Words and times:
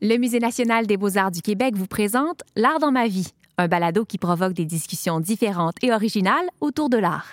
Le 0.00 0.16
Musée 0.16 0.38
national 0.38 0.86
des 0.86 0.96
beaux-arts 0.96 1.32
du 1.32 1.42
Québec 1.42 1.74
vous 1.76 1.88
présente 1.88 2.42
L'art 2.54 2.78
dans 2.78 2.92
ma 2.92 3.08
vie, 3.08 3.32
un 3.56 3.66
balado 3.66 4.04
qui 4.04 4.16
provoque 4.16 4.52
des 4.52 4.64
discussions 4.64 5.18
différentes 5.18 5.74
et 5.82 5.92
originales 5.92 6.46
autour 6.60 6.88
de 6.88 6.98
l'art. 6.98 7.26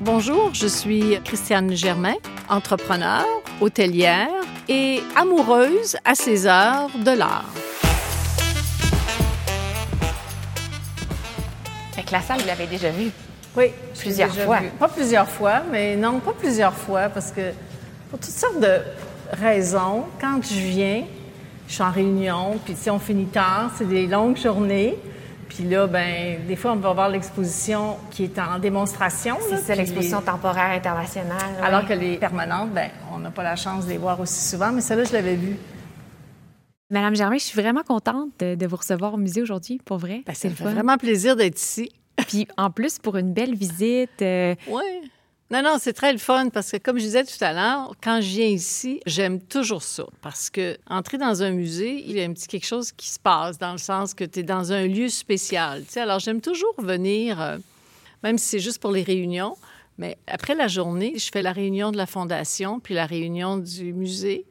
Bonjour, 0.00 0.52
je 0.52 0.66
suis 0.66 1.16
Christiane 1.24 1.72
Germain, 1.74 2.16
entrepreneur, 2.48 3.24
hôtelière 3.60 4.28
et 4.68 5.00
amoureuse 5.14 5.96
à 6.04 6.16
ces 6.16 6.48
heures 6.48 6.90
de 7.04 7.12
l'art. 7.12 7.48
Fait 11.92 12.02
que 12.02 12.10
la 12.10 12.20
salle, 12.20 12.40
vous 12.40 12.48
l'avez 12.48 12.66
déjà 12.66 12.90
vue? 12.90 13.12
Oui, 13.56 13.66
Plusieurs 13.96 14.30
déjà 14.30 14.44
fois. 14.44 14.58
vu. 14.58 14.70
Pas 14.70 14.88
plusieurs 14.88 15.28
fois, 15.28 15.62
mais 15.70 15.94
non, 15.94 16.18
pas 16.18 16.32
plusieurs 16.32 16.74
fois, 16.74 17.08
parce 17.10 17.30
que 17.30 17.52
pour 18.10 18.18
toutes 18.18 18.30
sortes 18.34 18.58
de 18.58 18.80
raisons, 19.40 20.02
quand 20.20 20.40
je 20.42 20.54
viens, 20.58 21.04
je 21.68 21.72
suis 21.74 21.82
en 21.82 21.90
réunion, 21.90 22.58
puis 22.64 22.74
si 22.76 22.90
on 22.90 22.98
finit 22.98 23.26
tard, 23.26 23.70
c'est 23.76 23.88
des 23.88 24.06
longues 24.06 24.36
journées. 24.36 24.96
Puis 25.48 25.64
là, 25.64 25.86
ben, 25.86 26.38
des 26.48 26.56
fois, 26.56 26.72
on 26.72 26.76
va 26.76 26.92
voir 26.92 27.08
l'exposition 27.08 27.96
qui 28.10 28.24
est 28.24 28.38
en 28.38 28.58
démonstration. 28.58 29.36
C'est 29.48 29.58
ça, 29.58 29.74
l'exposition 29.74 30.18
les- 30.18 30.24
temporaire 30.24 30.70
internationale. 30.76 31.38
ouais. 31.60 31.66
Alors 31.66 31.86
que 31.86 31.92
les 31.92 32.16
permanentes, 32.16 32.70
ben, 32.72 32.90
on 33.14 33.18
n'a 33.18 33.30
pas 33.30 33.42
la 33.44 33.54
chance 33.54 33.84
de 33.86 33.90
les 33.90 33.98
voir 33.98 34.18
aussi 34.20 34.48
souvent, 34.48 34.72
mais 34.72 34.80
celle-là, 34.80 35.04
je 35.04 35.12
l'avais 35.12 35.36
vue. 35.36 35.56
Madame 36.90 37.14
Germain, 37.14 37.38
je 37.38 37.44
suis 37.44 37.60
vraiment 37.60 37.82
contente 37.82 38.30
de, 38.40 38.54
de 38.56 38.66
vous 38.66 38.76
recevoir 38.76 39.14
au 39.14 39.16
musée 39.16 39.42
aujourd'hui, 39.42 39.80
pour 39.84 39.98
vrai. 39.98 40.22
Ben, 40.26 40.34
c'est 40.34 40.52
vraiment 40.52 40.96
plaisir 40.96 41.34
d'être 41.36 41.58
ici. 41.58 41.90
Puis 42.28 42.46
en 42.56 42.70
plus, 42.70 42.98
pour 42.98 43.16
une 43.16 43.32
belle 43.32 43.54
visite, 43.54 44.22
euh, 44.22 44.54
Oui. 44.68 44.82
Non, 45.50 45.62
non, 45.62 45.76
c'est 45.78 45.92
très 45.92 46.10
le 46.10 46.18
fun 46.18 46.48
parce 46.48 46.72
que, 46.72 46.78
comme 46.78 46.98
je 46.98 47.04
disais 47.04 47.24
tout 47.24 47.42
à 47.42 47.52
l'heure, 47.52 47.92
quand 48.02 48.20
je 48.22 48.28
viens 48.28 48.46
ici, 48.46 49.00
j'aime 49.04 49.40
toujours 49.40 49.82
ça. 49.82 50.06
Parce 50.22 50.48
que 50.48 50.78
entrer 50.88 51.18
dans 51.18 51.42
un 51.42 51.50
musée, 51.50 52.02
il 52.06 52.16
y 52.16 52.20
a 52.22 52.24
un 52.24 52.32
petit 52.32 52.48
quelque 52.48 52.66
chose 52.66 52.92
qui 52.92 53.08
se 53.10 53.18
passe 53.18 53.58
dans 53.58 53.72
le 53.72 53.78
sens 53.78 54.14
que 54.14 54.24
tu 54.24 54.40
es 54.40 54.42
dans 54.42 54.72
un 54.72 54.86
lieu 54.86 55.08
spécial. 55.08 55.84
tu 55.84 55.92
sais. 55.92 56.00
Alors, 56.00 56.18
j'aime 56.18 56.40
toujours 56.40 56.74
venir, 56.78 57.40
euh, 57.40 57.58
même 58.22 58.38
si 58.38 58.48
c'est 58.48 58.58
juste 58.58 58.80
pour 58.80 58.90
les 58.90 59.02
réunions, 59.02 59.54
mais 59.98 60.16
après 60.26 60.54
la 60.54 60.66
journée, 60.66 61.18
je 61.18 61.30
fais 61.30 61.42
la 61.42 61.52
réunion 61.52 61.92
de 61.92 61.98
la 61.98 62.06
fondation 62.06 62.80
puis 62.80 62.94
la 62.94 63.06
réunion 63.06 63.58
du 63.58 63.92
musée. 63.92 64.46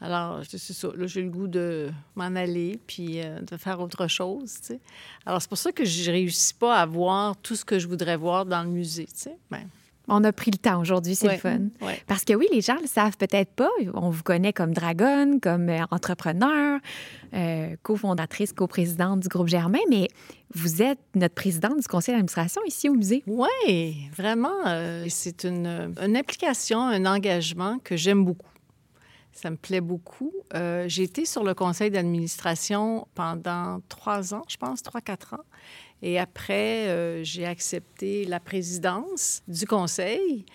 Alors, 0.00 0.42
c'est 0.48 0.58
ça. 0.58 0.88
Là, 0.94 1.06
j'ai 1.08 1.22
le 1.22 1.30
goût 1.30 1.48
de 1.48 1.90
m'en 2.14 2.36
aller 2.36 2.78
puis 2.86 3.20
euh, 3.20 3.40
de 3.40 3.56
faire 3.56 3.80
autre 3.80 4.06
chose. 4.06 4.54
Alors, 5.24 5.42
c'est 5.42 5.48
pour 5.48 5.58
ça 5.58 5.72
que 5.72 5.84
je 5.84 6.10
réussis 6.10 6.54
pas 6.54 6.76
à 6.76 6.86
voir 6.86 7.36
tout 7.36 7.56
ce 7.56 7.64
que 7.64 7.80
je 7.80 7.88
voudrais 7.88 8.16
voir 8.16 8.46
dans 8.46 8.62
le 8.62 8.68
musée, 8.68 9.06
tu 9.06 9.22
sais. 9.22 9.36
Ben, 9.50 9.66
on 10.08 10.22
a 10.24 10.32
pris 10.32 10.50
le 10.50 10.58
temps 10.58 10.80
aujourd'hui, 10.80 11.14
c'est 11.14 11.26
Ouais. 11.26 11.34
le 11.34 11.40
fun. 11.40 11.58
ouais. 11.82 12.00
Parce 12.06 12.24
que 12.24 12.32
oui, 12.34 12.46
les 12.52 12.60
gens 12.60 12.76
le 12.80 12.86
savent 12.86 13.16
peut-être 13.16 13.50
pas. 13.52 13.70
On 13.94 14.10
vous 14.10 14.22
connaît 14.22 14.52
comme 14.52 14.72
dragonne, 14.72 15.40
comme 15.40 15.68
euh, 15.68 15.84
entrepreneur, 15.90 16.78
euh, 17.34 17.74
cofondatrice, 17.82 18.52
coprésidente 18.52 19.20
du 19.20 19.28
groupe 19.28 19.48
Germain, 19.48 19.78
mais 19.90 20.08
vous 20.54 20.80
êtes 20.82 21.00
notre 21.14 21.34
présidente 21.34 21.80
du 21.80 21.88
conseil 21.88 22.14
d'administration 22.14 22.62
ici 22.66 22.88
au 22.88 22.94
musée. 22.94 23.22
Oui, 23.26 24.08
vraiment. 24.16 24.54
euh, 24.66 25.06
c'est 25.08 25.44
une, 25.44 25.92
une 26.00 26.16
implication, 26.16 26.80
un 26.80 27.04
engagement 27.04 27.78
que 27.82 27.96
j'aime 27.96 28.24
beaucoup. 28.24 28.46
Ça 29.36 29.50
me 29.50 29.56
plaît 29.56 29.82
beaucoup. 29.82 30.32
Euh, 30.54 30.86
j'ai 30.88 31.02
été 31.02 31.26
sur 31.26 31.44
le 31.44 31.52
conseil 31.52 31.90
d'administration 31.90 33.06
pendant 33.14 33.80
trois 33.90 34.32
ans, 34.32 34.44
je 34.48 34.56
pense, 34.56 34.82
trois, 34.82 35.02
quatre 35.02 35.34
ans. 35.34 35.44
Et 36.00 36.18
après, 36.18 36.88
euh, 36.88 37.22
j'ai 37.22 37.44
accepté 37.44 38.24
la 38.24 38.40
présidence 38.40 39.42
du 39.46 39.66
conseil. 39.66 40.46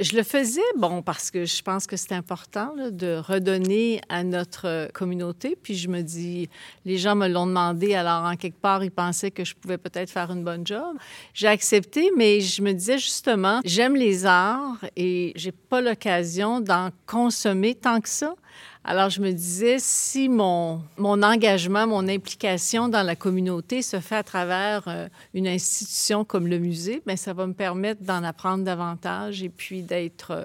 Je 0.00 0.16
le 0.16 0.22
faisais, 0.22 0.62
bon, 0.78 1.02
parce 1.02 1.30
que 1.30 1.44
je 1.44 1.62
pense 1.62 1.86
que 1.86 1.94
c'est 1.94 2.14
important 2.14 2.72
de 2.90 3.16
redonner 3.18 4.00
à 4.08 4.24
notre 4.24 4.66
euh, 4.66 4.88
communauté. 4.94 5.58
Puis 5.62 5.74
je 5.74 5.88
me 5.88 6.00
dis, 6.00 6.48
les 6.86 6.96
gens 6.96 7.14
me 7.14 7.28
l'ont 7.28 7.46
demandé, 7.46 7.94
alors 7.94 8.24
en 8.24 8.34
quelque 8.36 8.58
part, 8.58 8.82
ils 8.82 8.90
pensaient 8.90 9.30
que 9.30 9.44
je 9.44 9.54
pouvais 9.54 9.76
peut-être 9.76 10.08
faire 10.08 10.30
une 10.30 10.42
bonne 10.42 10.66
job. 10.66 10.96
J'ai 11.34 11.48
accepté, 11.48 12.10
mais 12.16 12.40
je 12.40 12.62
me 12.62 12.72
disais 12.72 12.96
justement, 12.96 13.60
j'aime 13.62 13.94
les 13.94 14.24
arts 14.24 14.82
et 14.96 15.34
j'ai 15.36 15.52
pas 15.52 15.82
l'occasion 15.82 16.60
d'en 16.60 16.88
consommer 17.04 17.74
tant 17.74 18.00
que 18.00 18.08
ça. 18.08 18.34
Alors, 18.82 19.10
je 19.10 19.20
me 19.20 19.30
disais, 19.30 19.76
si 19.78 20.28
mon, 20.28 20.82
mon 20.96 21.22
engagement, 21.22 21.86
mon 21.86 22.08
implication 22.08 22.88
dans 22.88 23.02
la 23.02 23.14
communauté 23.14 23.82
se 23.82 24.00
fait 24.00 24.16
à 24.16 24.22
travers 24.22 24.84
euh, 24.88 25.08
une 25.34 25.46
institution 25.46 26.24
comme 26.24 26.46
le 26.46 26.58
musée, 26.58 27.02
bien, 27.06 27.16
ça 27.16 27.34
va 27.34 27.46
me 27.46 27.52
permettre 27.52 28.02
d'en 28.02 28.24
apprendre 28.24 28.64
davantage 28.64 29.42
et 29.42 29.50
puis 29.50 29.82
d'être 29.82 30.30
euh, 30.30 30.44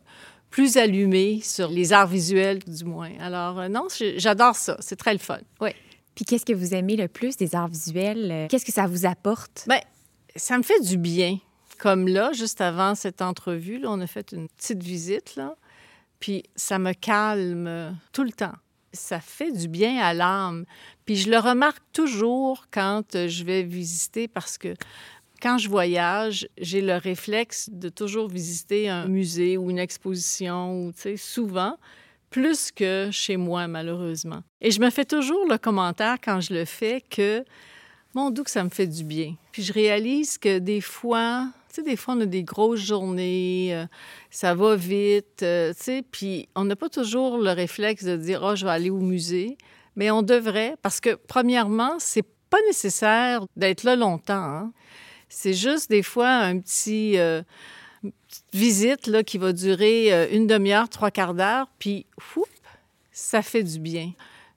plus 0.50 0.76
allumée 0.76 1.40
sur 1.42 1.70
les 1.70 1.94
arts 1.94 2.08
visuels, 2.08 2.60
du 2.60 2.84
moins. 2.84 3.12
Alors, 3.22 3.60
euh, 3.60 3.68
non, 3.70 3.88
j'adore 4.18 4.56
ça. 4.56 4.76
C'est 4.82 4.98
très 4.98 5.14
le 5.14 5.20
fun. 5.20 5.40
Oui. 5.62 5.70
Puis 6.14 6.26
qu'est-ce 6.26 6.46
que 6.46 6.54
vous 6.54 6.74
aimez 6.74 6.98
le 6.98 7.08
plus 7.08 7.38
des 7.38 7.56
arts 7.56 7.70
visuels? 7.70 8.48
Qu'est-ce 8.50 8.66
que 8.66 8.72
ça 8.74 8.86
vous 8.86 9.06
apporte? 9.06 9.66
Bien, 9.68 9.80
ça 10.36 10.58
me 10.58 10.64
fait 10.64 10.82
du 10.82 10.98
bien. 10.98 11.40
Comme 11.78 12.08
là, 12.08 12.32
juste 12.34 12.62
avant 12.62 12.96
cette 12.96 13.22
entrevue, 13.22 13.80
là, 13.80 13.90
on 13.92 14.00
a 14.00 14.08
fait 14.08 14.32
une 14.32 14.48
petite 14.48 14.82
visite, 14.82 15.36
là, 15.36 15.56
puis 16.20 16.44
ça 16.56 16.80
me 16.80 16.94
calme 16.94 17.98
tout 18.12 18.24
le 18.24 18.32
temps. 18.32 18.56
Ça 18.94 19.20
fait 19.20 19.52
du 19.52 19.68
bien 19.68 19.98
à 19.98 20.14
l'âme. 20.14 20.66
Puis 21.06 21.18
je 21.18 21.30
le 21.30 21.38
remarque 21.38 21.84
toujours 21.92 22.68
quand 22.72 23.16
euh, 23.16 23.28
je 23.28 23.44
vais 23.44 23.62
visiter 23.64 24.28
parce 24.28 24.58
que 24.58 24.74
quand 25.42 25.58
je 25.58 25.70
voyage, 25.70 26.48
j'ai 26.58 26.82
le 26.82 26.96
réflexe 26.96 27.70
de 27.72 27.90
toujours 27.90 28.30
visiter 28.30 28.90
un 28.90 29.08
musée 29.08 29.58
ou 29.58 29.70
une 29.70 29.80
exposition, 29.80 30.88
ou, 30.88 30.92
tu 30.92 31.02
sais, 31.02 31.18
souvent, 31.18 31.78
plus 32.30 32.72
que 32.72 33.10
chez 33.12 33.38
moi, 33.38 33.68
malheureusement. 33.68 34.44
Et 34.62 34.72
je 34.72 34.80
me 34.80 34.90
fais 34.90 35.06
toujours 35.06 35.46
le 35.48 35.58
commentaire 35.58 36.18
quand 36.24 36.42
je 36.42 36.54
le 36.54 36.66
fais 36.66 37.02
que 37.02 37.46
mon 38.14 38.32
doux 38.32 38.44
ça 38.48 38.64
me 38.64 38.70
fait 38.70 38.88
du 38.88 39.04
bien. 39.04 39.36
Puis 39.52 39.62
je 39.62 39.74
réalise 39.74 40.38
que 40.38 40.58
des 40.60 40.82
fois, 40.82 41.50
tu 41.76 41.82
sais, 41.84 41.90
des 41.90 41.98
fois, 41.98 42.14
on 42.16 42.22
a 42.22 42.26
des 42.26 42.44
grosses 42.44 42.80
journées, 42.80 43.76
euh, 43.76 43.86
ça 44.30 44.56
va 44.56 44.76
vite, 44.78 45.44
euh, 45.44 45.74
tu 45.74 45.84
sais, 45.84 46.04
puis 46.10 46.48
on 46.56 46.64
n'a 46.64 46.76
pas 46.76 46.90
toujours 46.90 47.38
le 47.38 47.52
réflexe 47.52 48.06
de 48.06 48.16
dire, 48.16 48.42
oh, 48.44 48.56
je 48.56 48.66
vais 48.66 48.72
aller 48.72 48.90
au 48.90 49.00
musée. 49.02 49.58
Mais 49.98 50.10
on 50.12 50.22
devrait, 50.22 50.76
parce 50.82 51.00
que, 51.00 51.16
premièrement, 51.16 51.96
c'est 52.00 52.26
pas 52.50 52.58
nécessaire 52.68 53.46
d'être 53.56 53.84
là 53.84 53.96
longtemps. 53.96 54.34
hein. 54.34 54.74
C'est 55.30 55.54
juste 55.54 55.90
des 55.90 56.04
fois 56.04 56.30
un 56.30 56.60
petit. 56.60 57.18
euh, 57.18 57.42
une 58.04 58.12
petite 58.28 58.46
visite 58.54 59.08
là, 59.08 59.24
qui 59.24 59.38
va 59.38 59.52
durer 59.52 60.14
euh, 60.14 60.28
une 60.32 60.48
demi-heure, 60.48 60.90
trois 60.90 61.12
quarts 61.12 61.34
d'heure, 61.34 61.68
puis 61.80 62.06
fou, 62.20 62.46
ça 63.12 63.42
fait 63.42 63.64
du 63.64 63.80
bien. 63.80 64.12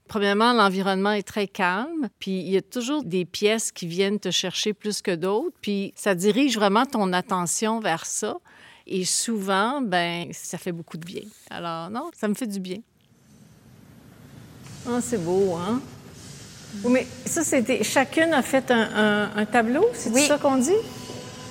Premièrement, 0.08 0.52
l'environnement 0.54 1.12
est 1.12 1.22
très 1.22 1.46
calme, 1.46 2.08
puis 2.18 2.40
il 2.40 2.48
y 2.48 2.56
a 2.56 2.62
toujours 2.62 3.04
des 3.04 3.24
pièces 3.26 3.70
qui 3.70 3.86
viennent 3.86 4.18
te 4.18 4.30
chercher 4.30 4.72
plus 4.72 5.02
que 5.02 5.14
d'autres, 5.14 5.54
puis 5.60 5.92
ça 5.96 6.14
dirige 6.14 6.56
vraiment 6.56 6.86
ton 6.86 7.12
attention 7.12 7.78
vers 7.80 8.06
ça. 8.06 8.36
Et 8.86 9.04
souvent, 9.04 9.82
ben, 9.82 10.28
ça 10.32 10.56
fait 10.56 10.72
beaucoup 10.72 10.96
de 10.96 11.04
bien. 11.04 11.20
Alors, 11.50 11.90
non, 11.90 12.10
ça 12.18 12.26
me 12.26 12.32
fait 12.34 12.46
du 12.46 12.58
bien. 12.58 12.78
Ah, 14.88 14.98
c'est 15.02 15.22
beau, 15.22 15.54
hein? 15.56 15.80
Oui, 16.82 16.92
mais 16.92 17.06
ça, 17.26 17.44
c'était. 17.44 17.84
Chacune 17.84 18.32
a 18.32 18.40
fait 18.42 18.70
un, 18.70 18.80
un- 18.96 19.36
un 19.36 19.44
tableau, 19.44 19.84
c'est 19.92 20.10
Oui. 20.10 20.26
ça 20.26 20.38
qu'on 20.38 20.56
dit? 20.56 20.70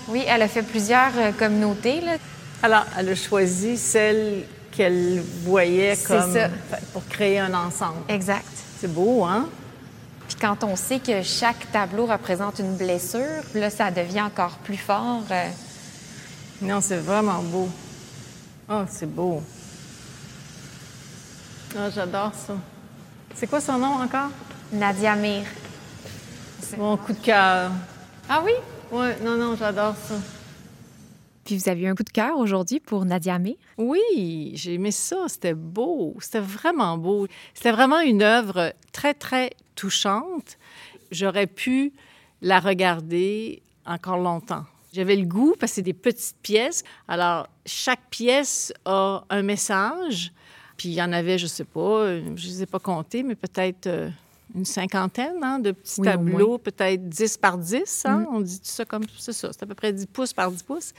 Oui, 0.07 0.23
elle 0.27 0.41
a 0.41 0.47
fait 0.47 0.63
plusieurs 0.63 1.11
euh, 1.17 1.31
communautés. 1.31 2.01
Là. 2.01 2.17
Alors, 2.63 2.85
elle 2.97 3.09
a 3.09 3.15
choisi 3.15 3.77
celle 3.77 4.43
qu'elle 4.77 5.21
voyait 5.43 5.97
comme. 6.07 6.33
ça. 6.33 6.49
pour 6.93 7.05
créer 7.07 7.39
un 7.39 7.53
ensemble. 7.53 7.97
Exact. 8.07 8.45
C'est 8.79 8.93
beau, 8.93 9.23
hein? 9.25 9.49
Puis 10.27 10.37
quand 10.39 10.63
on 10.63 10.75
sait 10.75 10.99
que 10.99 11.23
chaque 11.23 11.71
tableau 11.71 12.05
représente 12.05 12.59
une 12.59 12.75
blessure, 12.75 13.41
là, 13.55 13.69
ça 13.69 13.89
devient 13.89 14.21
encore 14.21 14.57
plus 14.63 14.77
fort. 14.77 15.23
euh, 15.31 15.49
Non, 16.61 16.79
c'est 16.81 16.97
vraiment 16.97 17.41
beau. 17.41 17.69
Oh, 18.69 18.83
c'est 18.89 19.09
beau. 19.11 19.41
Ah, 21.77 21.89
j'adore 21.93 22.31
ça. 22.35 22.53
C'est 23.35 23.47
quoi 23.47 23.61
son 23.61 23.77
nom 23.77 23.95
encore? 24.01 24.29
Nadia 24.71 25.15
Mir. 25.15 25.43
Mon 26.77 26.97
coup 26.97 27.13
de 27.13 27.19
cœur. 27.19 27.71
Ah 28.29 28.41
oui? 28.43 28.51
Oui, 28.91 29.07
non, 29.23 29.35
non, 29.37 29.55
j'adore 29.55 29.95
ça. 30.07 30.15
Puis 31.47 31.55
vous 31.55 31.69
aviez 31.69 31.87
un 31.87 31.95
coup 31.95 32.03
de 32.03 32.09
cœur 32.09 32.37
aujourd'hui 32.37 32.81
pour 32.81 33.05
Nadia 33.05 33.39
Mir. 33.39 33.55
Oui, 33.77 34.51
j'ai 34.55 34.73
aimé 34.73 34.91
ça. 34.91 35.15
C'était 35.27 35.53
beau. 35.53 36.13
C'était 36.19 36.41
vraiment 36.41 36.97
beau. 36.97 37.25
C'était 37.53 37.71
vraiment 37.71 38.01
une 38.01 38.21
œuvre 38.21 38.73
très, 38.91 39.13
très 39.13 39.51
touchante. 39.73 40.57
J'aurais 41.09 41.47
pu 41.47 41.93
la 42.41 42.59
regarder 42.59 43.61
encore 43.85 44.17
longtemps. 44.17 44.65
J'avais 44.91 45.15
le 45.15 45.25
goût 45.25 45.55
parce 45.57 45.71
que 45.71 45.75
c'est 45.75 45.83
des 45.83 45.93
petites 45.93 46.35
pièces. 46.41 46.83
Alors, 47.07 47.47
chaque 47.65 48.09
pièce 48.09 48.73
a 48.83 49.23
un 49.29 49.41
message. 49.41 50.33
Puis 50.75 50.89
il 50.89 50.95
y 50.95 51.01
en 51.01 51.13
avait, 51.13 51.37
je 51.37 51.47
sais 51.47 51.63
pas, 51.63 52.17
je 52.17 52.27
ne 52.27 52.35
les 52.35 52.63
ai 52.63 52.65
pas 52.65 52.79
comptés, 52.79 53.23
mais 53.23 53.35
peut-être 53.35 53.87
euh, 53.87 54.09
une 54.53 54.65
cinquantaine 54.65 55.41
hein, 55.41 55.59
de 55.59 55.71
petits 55.71 56.01
Oui, 56.01 56.07
tableaux, 56.07 56.57
peut-être 56.57 57.07
10 57.07 57.37
par 57.37 57.57
10. 57.57 58.03
Hein? 58.05 58.25
On 58.33 58.41
dit 58.41 58.59
ça 58.61 58.83
comme 58.83 59.03
ça. 59.17 59.31
C'est 59.31 59.63
à 59.63 59.65
peu 59.65 59.75
près 59.75 59.93
10 59.93 60.07
pouces 60.07 60.33
par 60.33 60.51
10 60.51 60.63
pouces. 60.63 60.93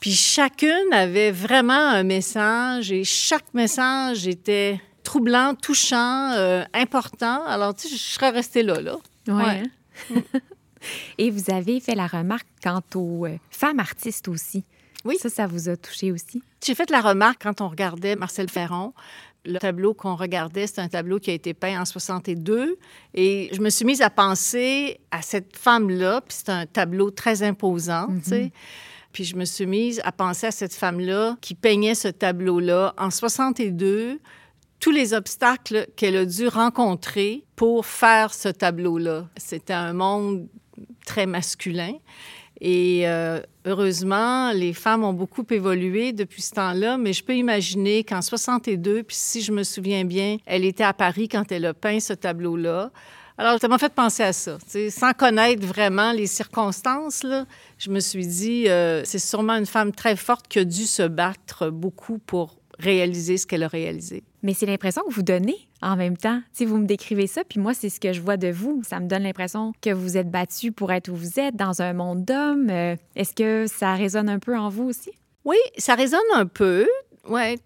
Puis 0.00 0.12
chacune 0.12 0.92
avait 0.92 1.32
vraiment 1.32 1.72
un 1.72 2.04
message 2.04 2.92
et 2.92 3.04
chaque 3.04 3.52
message 3.52 4.28
était 4.28 4.80
troublant, 5.02 5.54
touchant, 5.54 6.32
euh, 6.32 6.64
important. 6.74 7.44
Alors, 7.46 7.74
tu 7.74 7.88
sais, 7.88 7.96
je 7.96 8.00
serais 8.00 8.30
restée 8.30 8.62
là, 8.62 8.80
là. 8.80 8.96
Ouais. 9.26 9.62
Et 11.18 11.30
vous 11.30 11.50
avez 11.52 11.80
fait 11.80 11.94
la 11.94 12.06
remarque 12.06 12.46
quant 12.62 12.82
aux 12.94 13.26
euh, 13.26 13.36
femmes 13.50 13.80
artistes 13.80 14.28
aussi. 14.28 14.64
Oui. 15.04 15.16
Ça, 15.18 15.28
ça 15.28 15.46
vous 15.46 15.68
a 15.68 15.76
touché 15.76 16.12
aussi? 16.12 16.42
J'ai 16.64 16.74
fait 16.74 16.90
la 16.90 17.00
remarque 17.00 17.42
quand 17.42 17.60
on 17.60 17.68
regardait 17.68 18.16
Marcel 18.16 18.48
Ferron. 18.48 18.92
Le 19.44 19.58
tableau 19.58 19.94
qu'on 19.94 20.16
regardait, 20.16 20.66
c'est 20.66 20.80
un 20.80 20.88
tableau 20.88 21.18
qui 21.18 21.30
a 21.30 21.34
été 21.34 21.54
peint 21.54 21.80
en 21.80 21.84
62. 21.84 22.76
Et 23.14 23.48
je 23.52 23.60
me 23.60 23.70
suis 23.70 23.84
mise 23.84 24.02
à 24.02 24.10
penser 24.10 25.00
à 25.10 25.22
cette 25.22 25.56
femme-là, 25.56 26.20
puis 26.20 26.36
c'est 26.38 26.50
un 26.50 26.66
tableau 26.66 27.10
très 27.10 27.42
imposant, 27.42 28.08
tu 28.22 28.30
sais. 28.30 28.52
Puis 29.18 29.24
je 29.24 29.34
me 29.34 29.44
suis 29.44 29.66
mise 29.66 30.00
à 30.04 30.12
penser 30.12 30.46
à 30.46 30.52
cette 30.52 30.72
femme-là 30.72 31.36
qui 31.40 31.56
peignait 31.56 31.96
ce 31.96 32.06
tableau-là 32.06 32.94
en 32.96 33.10
62, 33.10 34.20
tous 34.78 34.90
les 34.92 35.12
obstacles 35.12 35.88
qu'elle 35.96 36.16
a 36.16 36.24
dû 36.24 36.46
rencontrer 36.46 37.42
pour 37.56 37.84
faire 37.84 38.32
ce 38.32 38.48
tableau-là. 38.48 39.26
C'était 39.36 39.72
un 39.72 39.92
monde 39.92 40.46
très 41.04 41.26
masculin. 41.26 41.94
Et 42.60 43.08
euh, 43.08 43.40
heureusement, 43.64 44.52
les 44.52 44.72
femmes 44.72 45.02
ont 45.02 45.12
beaucoup 45.12 45.44
évolué 45.50 46.12
depuis 46.12 46.42
ce 46.42 46.52
temps-là, 46.52 46.96
mais 46.96 47.12
je 47.12 47.24
peux 47.24 47.34
imaginer 47.34 48.04
qu'en 48.04 48.22
62, 48.22 49.02
puis 49.02 49.16
si 49.16 49.42
je 49.42 49.50
me 49.50 49.64
souviens 49.64 50.04
bien, 50.04 50.36
elle 50.46 50.64
était 50.64 50.84
à 50.84 50.92
Paris 50.92 51.28
quand 51.28 51.50
elle 51.50 51.66
a 51.66 51.74
peint 51.74 51.98
ce 51.98 52.12
tableau-là. 52.12 52.92
Alors, 53.38 53.60
ça 53.60 53.68
m'a 53.68 53.78
fait 53.78 53.92
penser 53.92 54.24
à 54.24 54.32
ça. 54.32 54.58
Sans 54.90 55.12
connaître 55.12 55.64
vraiment 55.64 56.10
les 56.10 56.26
circonstances, 56.26 57.22
là, 57.22 57.46
je 57.78 57.88
me 57.90 58.00
suis 58.00 58.26
dit, 58.26 58.68
euh, 58.68 59.02
c'est 59.04 59.20
sûrement 59.20 59.52
une 59.52 59.66
femme 59.66 59.92
très 59.92 60.16
forte 60.16 60.48
qui 60.48 60.58
a 60.58 60.64
dû 60.64 60.84
se 60.86 61.04
battre 61.04 61.70
beaucoup 61.70 62.18
pour 62.18 62.58
réaliser 62.80 63.36
ce 63.36 63.46
qu'elle 63.46 63.62
a 63.62 63.68
réalisé. 63.68 64.24
Mais 64.42 64.54
c'est 64.54 64.66
l'impression 64.66 65.02
que 65.08 65.14
vous 65.14 65.22
donnez 65.22 65.68
en 65.82 65.94
même 65.94 66.16
temps. 66.16 66.40
Si 66.52 66.64
vous 66.64 66.78
me 66.78 66.86
décrivez 66.86 67.28
ça, 67.28 67.42
puis 67.48 67.60
moi, 67.60 67.74
c'est 67.74 67.90
ce 67.90 68.00
que 68.00 68.12
je 68.12 68.20
vois 68.20 68.36
de 68.36 68.48
vous. 68.48 68.82
Ça 68.84 68.98
me 68.98 69.06
donne 69.06 69.22
l'impression 69.22 69.72
que 69.80 69.90
vous 69.90 70.16
êtes 70.16 70.30
battu 70.30 70.72
pour 70.72 70.90
être 70.92 71.08
où 71.08 71.14
vous 71.14 71.38
êtes, 71.38 71.54
dans 71.54 71.80
un 71.80 71.92
monde 71.92 72.24
d'hommes. 72.24 72.70
Euh, 72.70 72.96
Est-ce 73.14 73.34
que 73.34 73.66
ça 73.68 73.94
résonne 73.94 74.28
un 74.28 74.40
peu 74.40 74.56
en 74.56 74.68
vous 74.68 74.84
aussi? 74.84 75.10
Oui, 75.44 75.56
ça 75.76 75.94
résonne 75.94 76.20
un 76.34 76.46
peu. 76.46 76.88
Oui, 77.28 77.56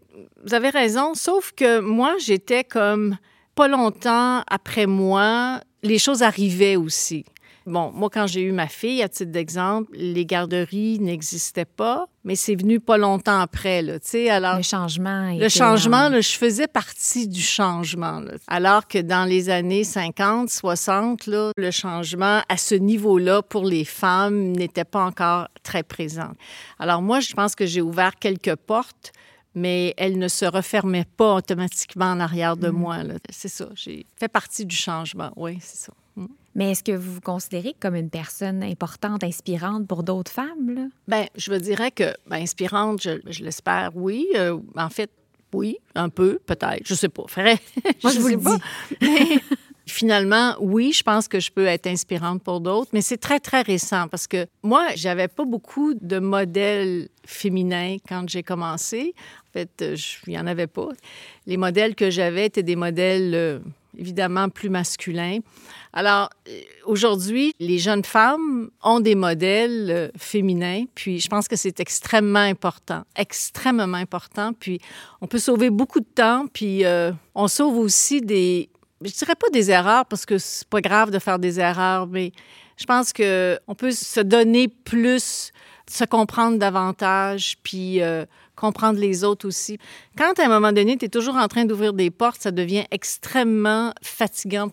vous 0.45 0.53
avez 0.53 0.69
raison. 0.69 1.15
Sauf 1.15 1.53
que 1.53 1.81
moi, 1.81 2.15
j'étais 2.19 2.65
comme 2.65 3.17
pas 3.55 3.69
longtemps 3.69 4.43
après 4.49 4.87
moi, 4.87 5.61
les 5.83 5.99
choses 5.99 6.23
arrivaient 6.23 6.77
aussi. 6.77 7.25
Bon, 7.65 7.93
moi, 7.95 8.11
quand 8.13 8.27
j'ai 8.27 8.41
eu 8.41 8.51
ma 8.51 8.67
fille, 8.67 9.05
à 9.05 9.09
titre 9.09 9.31
d'exemple, 9.31 9.89
les 9.95 10.27
garderies 10.27 10.99
n'existaient 10.99 11.65
pas, 11.65 12.07
mais 12.25 12.35
c'est 12.35 12.57
venu 12.57 12.81
pas 12.81 12.97
longtemps 12.99 13.39
après, 13.39 13.83
là, 13.83 14.01
tu 14.01 14.09
sais. 14.09 14.31
Alors, 14.31 14.57
Le 14.57 14.63
changement. 14.65 15.33
le 15.39 15.49
changement, 15.49 16.07
en- 16.07 16.09
là, 16.09 16.21
je 16.21 16.31
faisais 16.33 16.67
partie 16.67 17.29
du 17.29 17.41
changement. 17.41 18.19
là. 18.19 18.33
Alors 18.49 18.89
que 18.89 18.99
dans 18.99 19.25
les 19.29 19.49
années 19.49 19.85
50, 19.85 20.51
60, 20.51 21.27
là, 21.29 21.53
le 21.57 21.71
changement 21.71 22.41
à 22.49 22.57
ce 22.57 22.75
niveau-là 22.75 23.43
pour 23.43 23.65
les 23.65 23.85
femmes 23.85 24.51
n'était 24.57 24.85
pas 24.85 25.05
encore 25.05 25.47
très 25.63 25.85
présent. 25.85 26.33
Alors 26.81 27.01
moi, 27.01 27.21
je 27.21 27.33
pense 27.33 27.55
que 27.55 27.65
j'ai 27.65 27.81
ouvert 27.81 28.17
quelques 28.19 28.57
portes, 28.57 29.13
mais 29.55 29.95
elles 29.97 30.19
ne 30.19 30.29
se 30.29 30.45
refermaient 30.45 31.07
pas 31.17 31.35
automatiquement 31.37 32.07
en 32.13 32.21
arrière 32.21 32.57
de 32.57 32.69
moi. 32.71 33.03
là. 33.03 33.15
C'est 33.31 33.49
ça, 33.49 33.69
j'ai 33.75 34.07
fait 34.19 34.29
partie 34.29 34.67
du 34.67 34.77
changement, 34.77 35.31
oui, 35.37 35.59
c'est 35.61 35.79
ça. 35.87 35.93
Mm. 36.17 36.27
Mais 36.55 36.73
est-ce 36.73 36.85
que 36.85 36.93
vous 36.93 37.15
vous 37.15 37.21
considérez 37.21 37.75
comme 37.81 37.95
une 37.95 38.11
personne 38.11 38.63
importante, 38.63 39.25
inspirante 39.25 39.87
pour 39.87 40.03
d'autres 40.03 40.31
femmes? 40.31 40.75
Là? 40.75 40.83
Ben, 41.09 41.27
je 41.35 41.51
me 41.51 41.59
dirais 41.59 41.91
que, 41.91 42.13
ben, 42.27 42.37
inspirante, 42.43 43.03
je, 43.03 43.21
je 43.27 43.43
l'espère, 43.43 43.91
oui. 43.95 44.27
Euh, 44.37 44.59
en 44.77 44.91
fait, 44.91 45.11
oui, 45.55 45.77
un 45.95 46.09
peu, 46.09 46.39
peut-être. 46.47 46.83
Je 46.85 46.95
sais 46.95 47.09
pas. 47.09 47.25
Frère, 47.29 47.59
Moi, 48.03 48.13
je 48.13 48.19
vous 48.19 48.29
sais 48.29 48.35
le 48.37 48.41
pas. 48.41 48.59
dis. 49.01 49.41
Finalement, 49.87 50.55
oui, 50.61 50.93
je 50.93 51.03
pense 51.03 51.27
que 51.27 51.41
je 51.41 51.51
peux 51.51 51.67
être 51.67 51.87
inspirante 51.87 52.43
pour 52.43 52.61
d'autres, 52.61 52.91
mais 52.93 53.01
c'est 53.01 53.17
très, 53.17 53.41
très 53.41 53.63
récent 53.63 54.07
parce 54.09 54.27
que 54.27 54.47
moi, 54.63 54.89
j'avais 54.95 55.29
pas 55.29 55.45
beaucoup 55.45 55.95
de 55.95 56.19
modèles 56.19 57.09
féminins 57.25 57.97
quand 58.09 58.29
j'ai 58.29 58.43
commencé. 58.43 59.15
En 59.49 59.53
fait, 59.53 59.71
euh, 59.83 59.97
il 60.27 60.35
y 60.35 60.39
en 60.39 60.47
avait 60.47 60.69
pas. 60.69 60.89
Les 61.47 61.57
modèles 61.57 61.95
que 61.95 62.11
j'avais 62.11 62.47
étaient 62.47 62.63
des 62.63 62.77
modèles 62.77 63.35
euh, 63.35 63.59
évidemment 63.99 64.49
plus 64.49 64.71
masculins. 64.71 65.39
Alors, 65.93 66.31
euh, 66.49 66.61
aujourd'hui, 66.87 67.53
les 67.59 67.79
jeunes 67.79 68.05
femmes 68.05 68.71
ont 68.83 69.01
des 69.01 69.17
modèles 69.17 70.13
féminins, 70.17 70.85
puis 70.95 71.19
je 71.19 71.29
pense 71.29 71.49
que 71.49 71.57
c'est 71.57 71.81
extrêmement 71.81 72.39
important, 72.39 73.03
extrêmement 73.17 73.99
important. 73.99 74.53
Puis 74.53 74.81
on 75.21 75.27
peut 75.27 75.39
sauver 75.41 75.71
beaucoup 75.71 76.01
de 76.01 76.07
temps, 76.15 76.47
puis 76.53 76.85
on 77.35 77.49
sauve 77.49 77.77
aussi 77.77 78.21
des, 78.21 78.71
je 79.05 79.13
dirais 79.13 79.35
pas 79.35 79.49
des 79.53 79.71
erreurs 79.71 80.07
parce 80.07 80.27
que 80.27 80.39
c'est 80.39 80.69
pas 80.69 80.81
grave 80.81 81.11
de 81.11 81.19
faire 81.19 81.39
des 81.39 81.61
erreurs, 81.61 82.07
mais 82.07 82.33
je 82.77 82.85
pense 82.85 83.13
que 83.13 83.59
on 83.67 83.75
peut 83.75 83.93
se 83.93 84.21
donner 84.21 84.69
plus, 84.69 85.53
se 85.89 86.05
comprendre 86.05 86.59
davantage, 86.59 87.57
puis 87.63 88.03
euh, 88.03 88.25
comprendre 88.57 88.99
les 88.99 89.25
autres 89.25 89.47
aussi. 89.47 89.79
Quand 90.17 90.39
à 90.39 90.45
un 90.45 90.49
moment 90.49 90.73
donné, 90.73 90.97
tu 90.97 91.07
es 91.07 91.09
toujours 91.09 91.37
en 91.37 91.49
train 91.49 91.65
d'ouvrir 91.65 91.93
des 91.93 92.11
portes, 92.11 92.43
ça 92.43 92.51
devient 92.51 92.85
extrêmement 92.91 93.93
fatigant. 94.03 94.71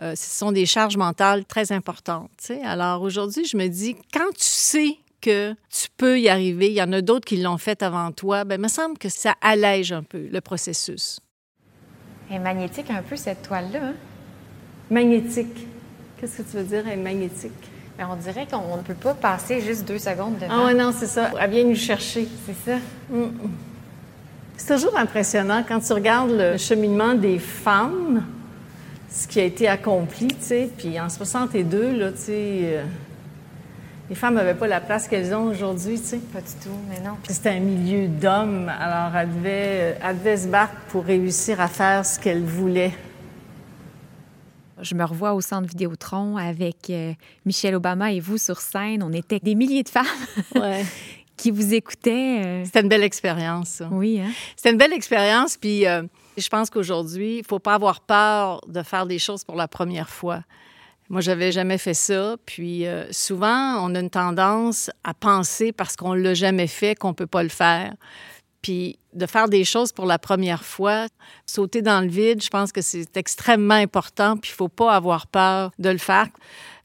Euh, 0.00 0.14
ce 0.16 0.38
sont 0.38 0.52
des 0.52 0.66
charges 0.66 0.96
mentales 0.96 1.44
très 1.44 1.72
importantes. 1.72 2.50
Alors 2.64 3.02
aujourd'hui, 3.02 3.44
je 3.44 3.56
me 3.56 3.68
dis, 3.68 3.94
quand 4.12 4.30
tu 4.30 4.44
sais 4.44 4.96
que 5.20 5.54
tu 5.70 5.88
peux 5.96 6.20
y 6.20 6.28
arriver, 6.28 6.66
il 6.66 6.74
y 6.74 6.82
en 6.82 6.92
a 6.92 7.00
d'autres 7.00 7.24
qui 7.24 7.36
l'ont 7.36 7.58
fait 7.58 7.82
avant 7.82 8.10
toi, 8.10 8.44
ben, 8.44 8.56
il 8.56 8.62
me 8.62 8.68
semble 8.68 8.98
que 8.98 9.08
ça 9.08 9.34
allège 9.40 9.92
un 9.92 10.02
peu 10.02 10.26
le 10.26 10.40
processus. 10.40 11.20
Elle 12.32 12.38
est 12.38 12.44
magnétique 12.44 12.90
un 12.90 13.02
peu, 13.02 13.14
cette 13.14 13.42
toile-là. 13.42 13.78
hein? 13.82 13.92
Magnétique. 14.90 15.66
Qu'est-ce 16.18 16.38
que 16.38 16.42
tu 16.50 16.56
veux 16.56 16.62
dire, 16.64 16.88
être 16.88 17.02
magnétique? 17.02 17.52
Mais 17.98 18.04
on 18.04 18.16
dirait 18.16 18.46
qu'on 18.50 18.78
ne 18.78 18.82
peut 18.82 18.94
pas 18.94 19.12
passer 19.12 19.60
juste 19.60 19.86
deux 19.86 19.98
secondes 19.98 20.38
devant. 20.38 20.66
Ah 20.68 20.72
non, 20.72 20.92
c'est 20.96 21.06
ça. 21.06 21.30
Elle 21.38 21.50
vient 21.50 21.64
nous 21.64 21.74
chercher. 21.74 22.26
C'est 22.46 22.70
ça. 22.70 22.78
C'est 24.56 24.74
toujours 24.74 24.96
impressionnant 24.96 25.62
quand 25.66 25.80
tu 25.80 25.92
regardes 25.92 26.30
le 26.30 26.56
cheminement 26.56 27.14
des 27.14 27.38
femmes, 27.38 28.24
ce 29.10 29.28
qui 29.28 29.38
a 29.40 29.44
été 29.44 29.68
accompli, 29.68 30.28
tu 30.28 30.36
sais. 30.40 30.70
Puis 30.74 30.98
en 30.98 31.10
62, 31.10 31.92
là, 31.98 32.12
tu 32.12 32.18
sais, 32.18 32.32
euh, 32.62 32.84
les 34.12 34.16
femmes 34.18 34.34
n'avaient 34.34 34.52
pas 34.54 34.66
la 34.66 34.82
place 34.82 35.08
qu'elles 35.08 35.34
ont 35.34 35.44
aujourd'hui, 35.44 35.98
tu 35.98 36.04
sais. 36.06 36.18
Pas 36.18 36.42
du 36.42 36.52
tout, 36.62 36.76
mais 36.86 37.00
non. 37.00 37.16
Puis 37.22 37.32
c'était 37.32 37.48
un 37.48 37.60
milieu 37.60 38.08
d'hommes, 38.08 38.68
alors 38.68 39.16
elle 39.16 39.30
devait, 39.34 39.96
elle 40.02 40.18
devait 40.18 40.36
se 40.36 40.48
battre 40.48 40.74
pour 40.90 41.02
réussir 41.06 41.58
à 41.62 41.66
faire 41.68 42.04
ce 42.04 42.20
qu'elle 42.20 42.42
voulait. 42.44 42.92
Je 44.82 44.94
me 44.94 45.02
revois 45.04 45.32
au 45.32 45.40
centre 45.40 45.66
Vidéotron 45.66 46.36
avec 46.36 46.90
euh, 46.90 47.14
Michelle 47.46 47.74
Obama 47.74 48.12
et 48.12 48.20
vous 48.20 48.36
sur 48.36 48.60
scène. 48.60 49.02
On 49.02 49.14
était 49.14 49.38
des 49.38 49.54
milliers 49.54 49.82
de 49.82 49.88
femmes 49.88 50.04
Ouais. 50.56 50.84
qui 51.38 51.50
vous 51.50 51.72
écoutaient. 51.72 52.42
euh, 52.44 52.64
C'était 52.66 52.82
une 52.82 52.88
belle 52.88 53.04
expérience, 53.04 53.68
ça. 53.68 53.88
Oui, 53.90 54.20
hein? 54.20 54.30
C'était 54.56 54.72
une 54.72 54.78
belle 54.78 54.92
expérience, 54.92 55.56
puis 55.56 55.86
euh, 55.86 56.02
je 56.36 56.48
pense 56.50 56.68
qu'aujourd'hui, 56.68 57.38
il 57.38 57.44
faut 57.46 57.60
pas 57.60 57.76
avoir 57.76 58.00
peur 58.02 58.60
de 58.68 58.82
faire 58.82 59.06
des 59.06 59.18
choses 59.18 59.42
pour 59.42 59.56
la 59.56 59.68
première 59.68 60.10
fois. 60.10 60.42
Moi, 61.12 61.20
j'avais 61.20 61.52
jamais 61.52 61.76
fait 61.76 61.92
ça, 61.92 62.36
puis 62.46 62.86
euh, 62.86 63.04
souvent, 63.10 63.76
on 63.86 63.94
a 63.94 64.00
une 64.00 64.08
tendance 64.08 64.90
à 65.04 65.12
penser 65.12 65.70
parce 65.70 65.94
qu'on 65.94 66.14
l'a 66.14 66.32
jamais 66.32 66.66
fait 66.66 66.94
qu'on 66.94 67.12
peut 67.12 67.26
pas 67.26 67.42
le 67.42 67.50
faire. 67.50 67.92
Puis 68.62 68.98
de 69.12 69.26
faire 69.26 69.50
des 69.50 69.64
choses 69.64 69.92
pour 69.92 70.06
la 70.06 70.18
première 70.18 70.64
fois, 70.64 71.08
sauter 71.44 71.82
dans 71.82 72.00
le 72.00 72.08
vide, 72.08 72.42
je 72.42 72.48
pense 72.48 72.72
que 72.72 72.80
c'est 72.80 73.14
extrêmement 73.18 73.74
important, 73.74 74.38
puis 74.38 74.52
il 74.52 74.54
faut 74.54 74.70
pas 74.70 74.94
avoir 74.94 75.26
peur 75.26 75.72
de 75.78 75.90
le 75.90 75.98
faire. 75.98 76.28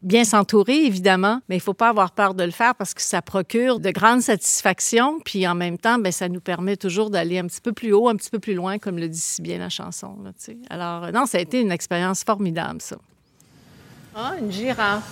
Bien 0.01 0.25
s'entourer, 0.25 0.85
évidemment, 0.85 1.39
mais 1.47 1.55
il 1.55 1.61
faut 1.61 1.73
pas 1.73 1.87
avoir 1.87 2.11
peur 2.11 2.33
de 2.33 2.43
le 2.43 2.51
faire 2.51 2.75
parce 2.75 2.93
que 2.93 3.01
ça 3.01 3.21
procure 3.21 3.79
de 3.79 3.91
grandes 3.91 4.23
satisfactions, 4.23 5.21
puis 5.23 5.47
en 5.47 5.55
même 5.55 5.77
temps, 5.77 5.99
ben 5.99 6.11
ça 6.11 6.27
nous 6.27 6.41
permet 6.41 6.75
toujours 6.75 7.09
d'aller 7.11 7.39
un 7.39 7.47
petit 7.47 7.61
peu 7.61 7.71
plus 7.71 7.93
haut, 7.93 8.09
un 8.09 8.17
petit 8.17 8.29
peu 8.29 8.39
plus 8.39 8.55
loin, 8.55 8.77
comme 8.77 8.97
le 8.97 9.07
dit 9.07 9.21
si 9.21 9.41
bien 9.41 9.57
la 9.57 9.69
chanson. 9.69 10.17
Alors, 10.69 11.05
euh, 11.05 11.11
non, 11.11 11.25
ça 11.27 11.37
a 11.37 11.41
été 11.41 11.61
une 11.61 11.71
expérience 11.71 12.25
formidable, 12.25 12.81
ça. 12.81 12.97
Ah, 14.19 14.33
une 14.39 14.51
girafe. 14.51 15.03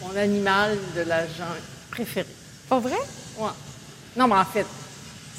Mon 0.00 0.16
animal 0.16 0.76
de 0.96 1.02
la 1.02 1.28
jungle 1.28 1.60
préféré. 1.92 2.26
Pas 2.68 2.80
vrai? 2.80 2.98
Non, 4.16 4.26
mais 4.26 4.34
en 4.34 4.44
fait, 4.44 4.66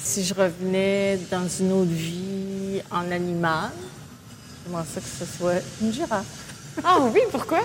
si 0.02 0.24
je 0.24 0.32
revenais 0.32 1.18
dans 1.30 1.46
une 1.46 1.72
autre 1.72 1.90
vie 1.90 2.80
en 2.90 3.10
animal, 3.10 3.70
j'aimerais 4.64 4.84
ça 4.86 5.02
que 5.02 5.06
ce 5.06 5.26
soit 5.26 5.60
une 5.82 5.92
girafe? 5.92 6.24
Ah 6.82 7.00
oui, 7.12 7.20
pourquoi? 7.30 7.60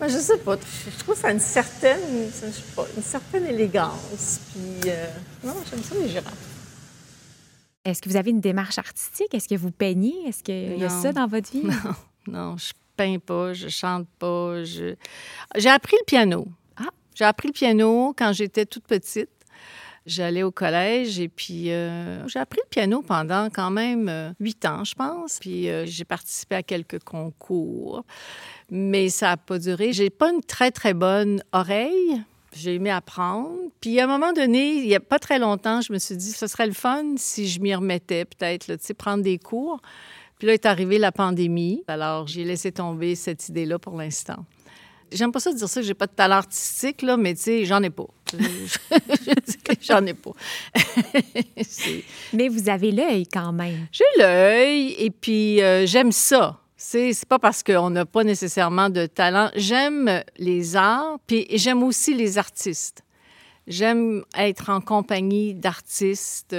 Ben, 0.00 0.08
je 0.08 0.18
sais 0.18 0.38
pas. 0.38 0.56
Je 0.56 0.98
trouve 1.04 1.14
que 1.14 1.20
ça 1.20 1.28
a 1.28 1.30
une 1.30 1.38
certaine, 1.38 2.00
je 2.34 2.50
sais 2.50 2.62
pas, 2.74 2.84
une 2.96 3.02
certaine 3.04 3.46
élégance. 3.46 4.40
Puis, 4.50 4.90
euh, 4.90 5.06
non, 5.44 5.54
j'aime 5.70 5.84
ça 5.84 5.94
les 5.94 6.08
girafes. 6.08 6.34
Est-ce 7.84 8.02
que 8.02 8.08
vous 8.08 8.16
avez 8.16 8.30
une 8.32 8.40
démarche 8.40 8.78
artistique? 8.78 9.32
Est-ce 9.32 9.46
que 9.46 9.54
vous 9.54 9.70
peignez? 9.70 10.26
Est-ce 10.26 10.42
qu'il 10.42 10.78
y 10.78 10.84
a 10.84 10.88
ça 10.88 11.12
dans 11.12 11.28
votre 11.28 11.52
vie? 11.52 11.62
Non, 11.62 11.94
je 12.26 12.72
peins 12.96 13.18
pas, 13.18 13.52
je 13.52 13.68
chante 13.68 14.06
pas. 14.18 14.64
Je... 14.64 14.94
J'ai 15.56 15.70
appris 15.70 15.96
le 16.00 16.04
piano. 16.04 16.46
Ah. 16.76 16.90
J'ai 17.14 17.24
appris 17.24 17.48
le 17.48 17.52
piano 17.52 18.14
quand 18.16 18.32
j'étais 18.32 18.66
toute 18.66 18.84
petite. 18.84 19.30
J'allais 20.04 20.42
au 20.42 20.50
collège 20.50 21.20
et 21.20 21.28
puis 21.28 21.70
euh, 21.70 22.26
j'ai 22.26 22.40
appris 22.40 22.58
le 22.64 22.68
piano 22.68 23.02
pendant 23.02 23.48
quand 23.50 23.70
même 23.70 24.08
euh, 24.08 24.32
huit 24.40 24.64
ans, 24.64 24.82
je 24.82 24.94
pense. 24.94 25.38
Puis 25.38 25.68
euh, 25.68 25.86
j'ai 25.86 26.04
participé 26.04 26.56
à 26.56 26.62
quelques 26.64 26.98
concours, 27.04 28.04
mais 28.68 29.10
ça 29.10 29.28
n'a 29.28 29.36
pas 29.36 29.60
duré. 29.60 29.92
J'ai 29.92 30.10
pas 30.10 30.32
une 30.32 30.42
très, 30.42 30.72
très 30.72 30.92
bonne 30.92 31.44
oreille. 31.52 32.20
J'ai 32.52 32.74
aimé 32.74 32.90
apprendre. 32.90 33.56
Puis 33.80 34.00
à 34.00 34.04
un 34.04 34.06
moment 34.08 34.32
donné, 34.32 34.72
il 34.72 34.88
n'y 34.88 34.94
a 34.96 35.00
pas 35.00 35.20
très 35.20 35.38
longtemps, 35.38 35.80
je 35.80 35.92
me 35.92 35.98
suis 35.98 36.16
dit, 36.16 36.32
ce 36.32 36.48
serait 36.48 36.66
le 36.66 36.74
fun 36.74 37.14
si 37.16 37.48
je 37.48 37.60
m'y 37.60 37.74
remettais 37.74 38.24
peut-être, 38.24 38.66
tu 38.66 38.78
sais, 38.80 38.94
prendre 38.94 39.22
des 39.22 39.38
cours. 39.38 39.80
Puis 40.42 40.48
là 40.48 40.54
est 40.54 40.66
arrivée 40.66 40.98
la 40.98 41.12
pandémie. 41.12 41.84
Alors 41.86 42.26
j'ai 42.26 42.42
laissé 42.42 42.72
tomber 42.72 43.14
cette 43.14 43.48
idée-là 43.48 43.78
pour 43.78 43.96
l'instant. 43.96 44.44
J'aime 45.12 45.30
pas 45.30 45.38
ça 45.38 45.52
dire 45.52 45.68
ça 45.68 45.80
que 45.80 45.86
j'ai 45.86 45.94
pas 45.94 46.08
de 46.08 46.14
talent 46.16 46.34
artistique, 46.34 47.02
là, 47.02 47.16
mais 47.16 47.34
tu 47.36 47.42
sais, 47.42 47.64
j'en 47.64 47.80
ai 47.84 47.90
pas. 47.90 48.08
j'en 49.82 50.04
ai 50.04 50.14
pas. 50.14 50.32
mais 52.32 52.48
vous 52.48 52.68
avez 52.68 52.90
l'œil 52.90 53.24
quand 53.28 53.52
même. 53.52 53.86
J'ai 53.92 54.04
l'œil 54.18 54.96
et 54.98 55.12
puis 55.12 55.62
euh, 55.62 55.86
j'aime 55.86 56.10
ça. 56.10 56.58
C'est 56.76 57.14
pas 57.28 57.38
parce 57.38 57.62
qu'on 57.62 57.90
n'a 57.90 58.04
pas 58.04 58.24
nécessairement 58.24 58.90
de 58.90 59.06
talent. 59.06 59.48
J'aime 59.54 60.24
les 60.38 60.74
arts, 60.74 61.20
puis 61.24 61.46
j'aime 61.52 61.84
aussi 61.84 62.14
les 62.14 62.36
artistes. 62.36 63.04
J'aime 63.66 64.24
être 64.36 64.70
en 64.70 64.80
compagnie 64.80 65.54
d'artistes. 65.54 66.56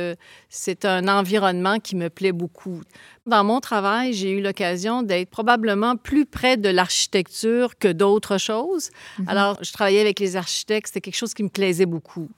C'est 0.50 0.86
un 0.86 1.07
environnement 1.07 1.79
qui 1.79 1.95
me 1.95 2.10
plaît 2.10 2.31
beaucoup. 2.31 2.81
Dans 3.25 3.43
mon 3.43 3.60
travail, 3.60 4.13
j'ai 4.13 4.31
eu 4.31 4.41
l'occasion 4.41 5.01
d'être 5.01 5.29
probablement 5.29 5.95
plus 5.98 6.25
près 6.25 6.57
de 6.57 6.69
l'architecture 6.69 7.77
que 7.77 7.89
d'autres 7.89 8.38
choses. 8.38 8.89
Mm-hmm. 8.89 9.27
Alors, 9.27 9.57
je 9.62 9.72
travaillais 9.74 10.01
avec 10.01 10.19
les 10.19 10.36
architectes, 10.36 10.88
c'était 10.88 11.01
quelque 11.01 11.17
chose 11.17 11.33
qui 11.33 11.43
me 11.43 11.50
plaisait 11.50 11.86
beaucoup. 11.86 12.29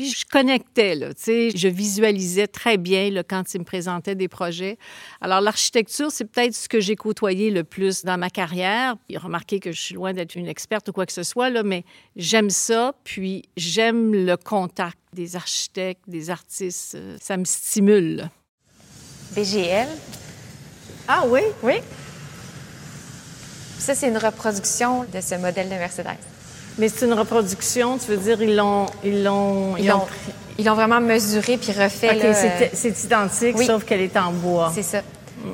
Puis 0.00 0.12
je 0.12 0.24
connectais, 0.24 0.94
là, 0.94 1.12
tu 1.12 1.24
sais, 1.24 1.50
je 1.54 1.68
visualisais 1.68 2.46
très 2.46 2.78
bien 2.78 3.10
là, 3.10 3.22
quand 3.22 3.52
ils 3.52 3.58
me 3.58 3.64
présentaient 3.64 4.14
des 4.14 4.28
projets. 4.28 4.78
Alors 5.20 5.42
l'architecture, 5.42 6.10
c'est 6.10 6.24
peut-être 6.24 6.54
ce 6.54 6.70
que 6.70 6.80
j'ai 6.80 6.96
côtoyé 6.96 7.50
le 7.50 7.64
plus 7.64 8.02
dans 8.02 8.16
ma 8.16 8.30
carrière. 8.30 8.96
Puis 9.06 9.18
remarquez 9.18 9.60
que 9.60 9.72
je 9.72 9.78
suis 9.78 9.94
loin 9.94 10.14
d'être 10.14 10.36
une 10.36 10.46
experte 10.46 10.88
ou 10.88 10.92
quoi 10.92 11.04
que 11.04 11.12
ce 11.12 11.22
soit, 11.22 11.50
là, 11.50 11.62
mais 11.62 11.84
j'aime 12.16 12.48
ça, 12.48 12.94
puis 13.04 13.42
j'aime 13.58 14.14
le 14.14 14.38
contact 14.38 14.96
des 15.12 15.36
architectes, 15.36 16.00
des 16.06 16.30
artistes. 16.30 16.94
Euh, 16.94 17.18
ça 17.20 17.36
me 17.36 17.44
stimule. 17.44 18.30
BGL. 19.36 19.88
Ah 21.08 21.24
oui? 21.26 21.42
Oui. 21.62 21.74
Ça, 23.78 23.94
c'est 23.94 24.08
une 24.08 24.16
reproduction 24.16 25.04
de 25.04 25.20
ce 25.20 25.34
modèle 25.34 25.68
de 25.68 25.74
Mercedes. 25.74 26.29
Mais 26.78 26.88
c'est 26.88 27.06
une 27.06 27.12
reproduction, 27.14 27.98
tu 27.98 28.10
veux 28.10 28.16
dire, 28.16 28.40
ils 28.42 28.56
l'ont. 28.56 28.86
Ils 29.04 29.22
l'ont. 29.24 29.76
Ils, 29.76 29.92
ils 30.58 30.64
l'ont 30.64 30.74
vraiment 30.74 31.00
mesuré 31.00 31.56
puis 31.56 31.72
refait. 31.72 32.16
OK, 32.16 32.70
c'est 32.74 33.04
identique, 33.04 33.62
sauf 33.62 33.84
qu'elle 33.84 34.02
est 34.02 34.16
en 34.16 34.32
bois. 34.32 34.70
C'est 34.74 34.82
ça. 34.82 35.02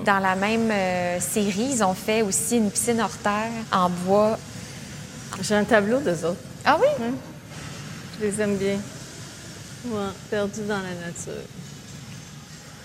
Dans 0.04 0.18
la 0.18 0.35
même 0.35 0.68
euh, 0.70 1.20
série, 1.20 1.68
ils 1.75 1.85
ont 1.85 1.94
fait 1.94 2.23
aussi 2.23 2.56
une 2.56 2.70
piscine 2.70 3.00
hors 3.00 3.16
terre 3.18 3.50
en 3.70 3.88
bois. 3.88 4.37
J'ai 5.42 5.54
un 5.54 5.64
tableau 5.64 5.99
d'eux 5.99 6.25
autres. 6.25 6.40
Ah 6.64 6.76
oui? 6.80 6.88
Je 8.18 8.26
les 8.26 8.40
aime 8.40 8.56
bien. 8.56 8.78
Ouais, 9.87 10.11
perdus 10.28 10.62
dans 10.66 10.78
la 10.78 11.06
nature. 11.06 11.44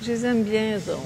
Je 0.04 0.12
les 0.12 0.26
aime 0.26 0.44
bien, 0.44 0.78
eux 0.78 0.92
autres. 0.92 1.02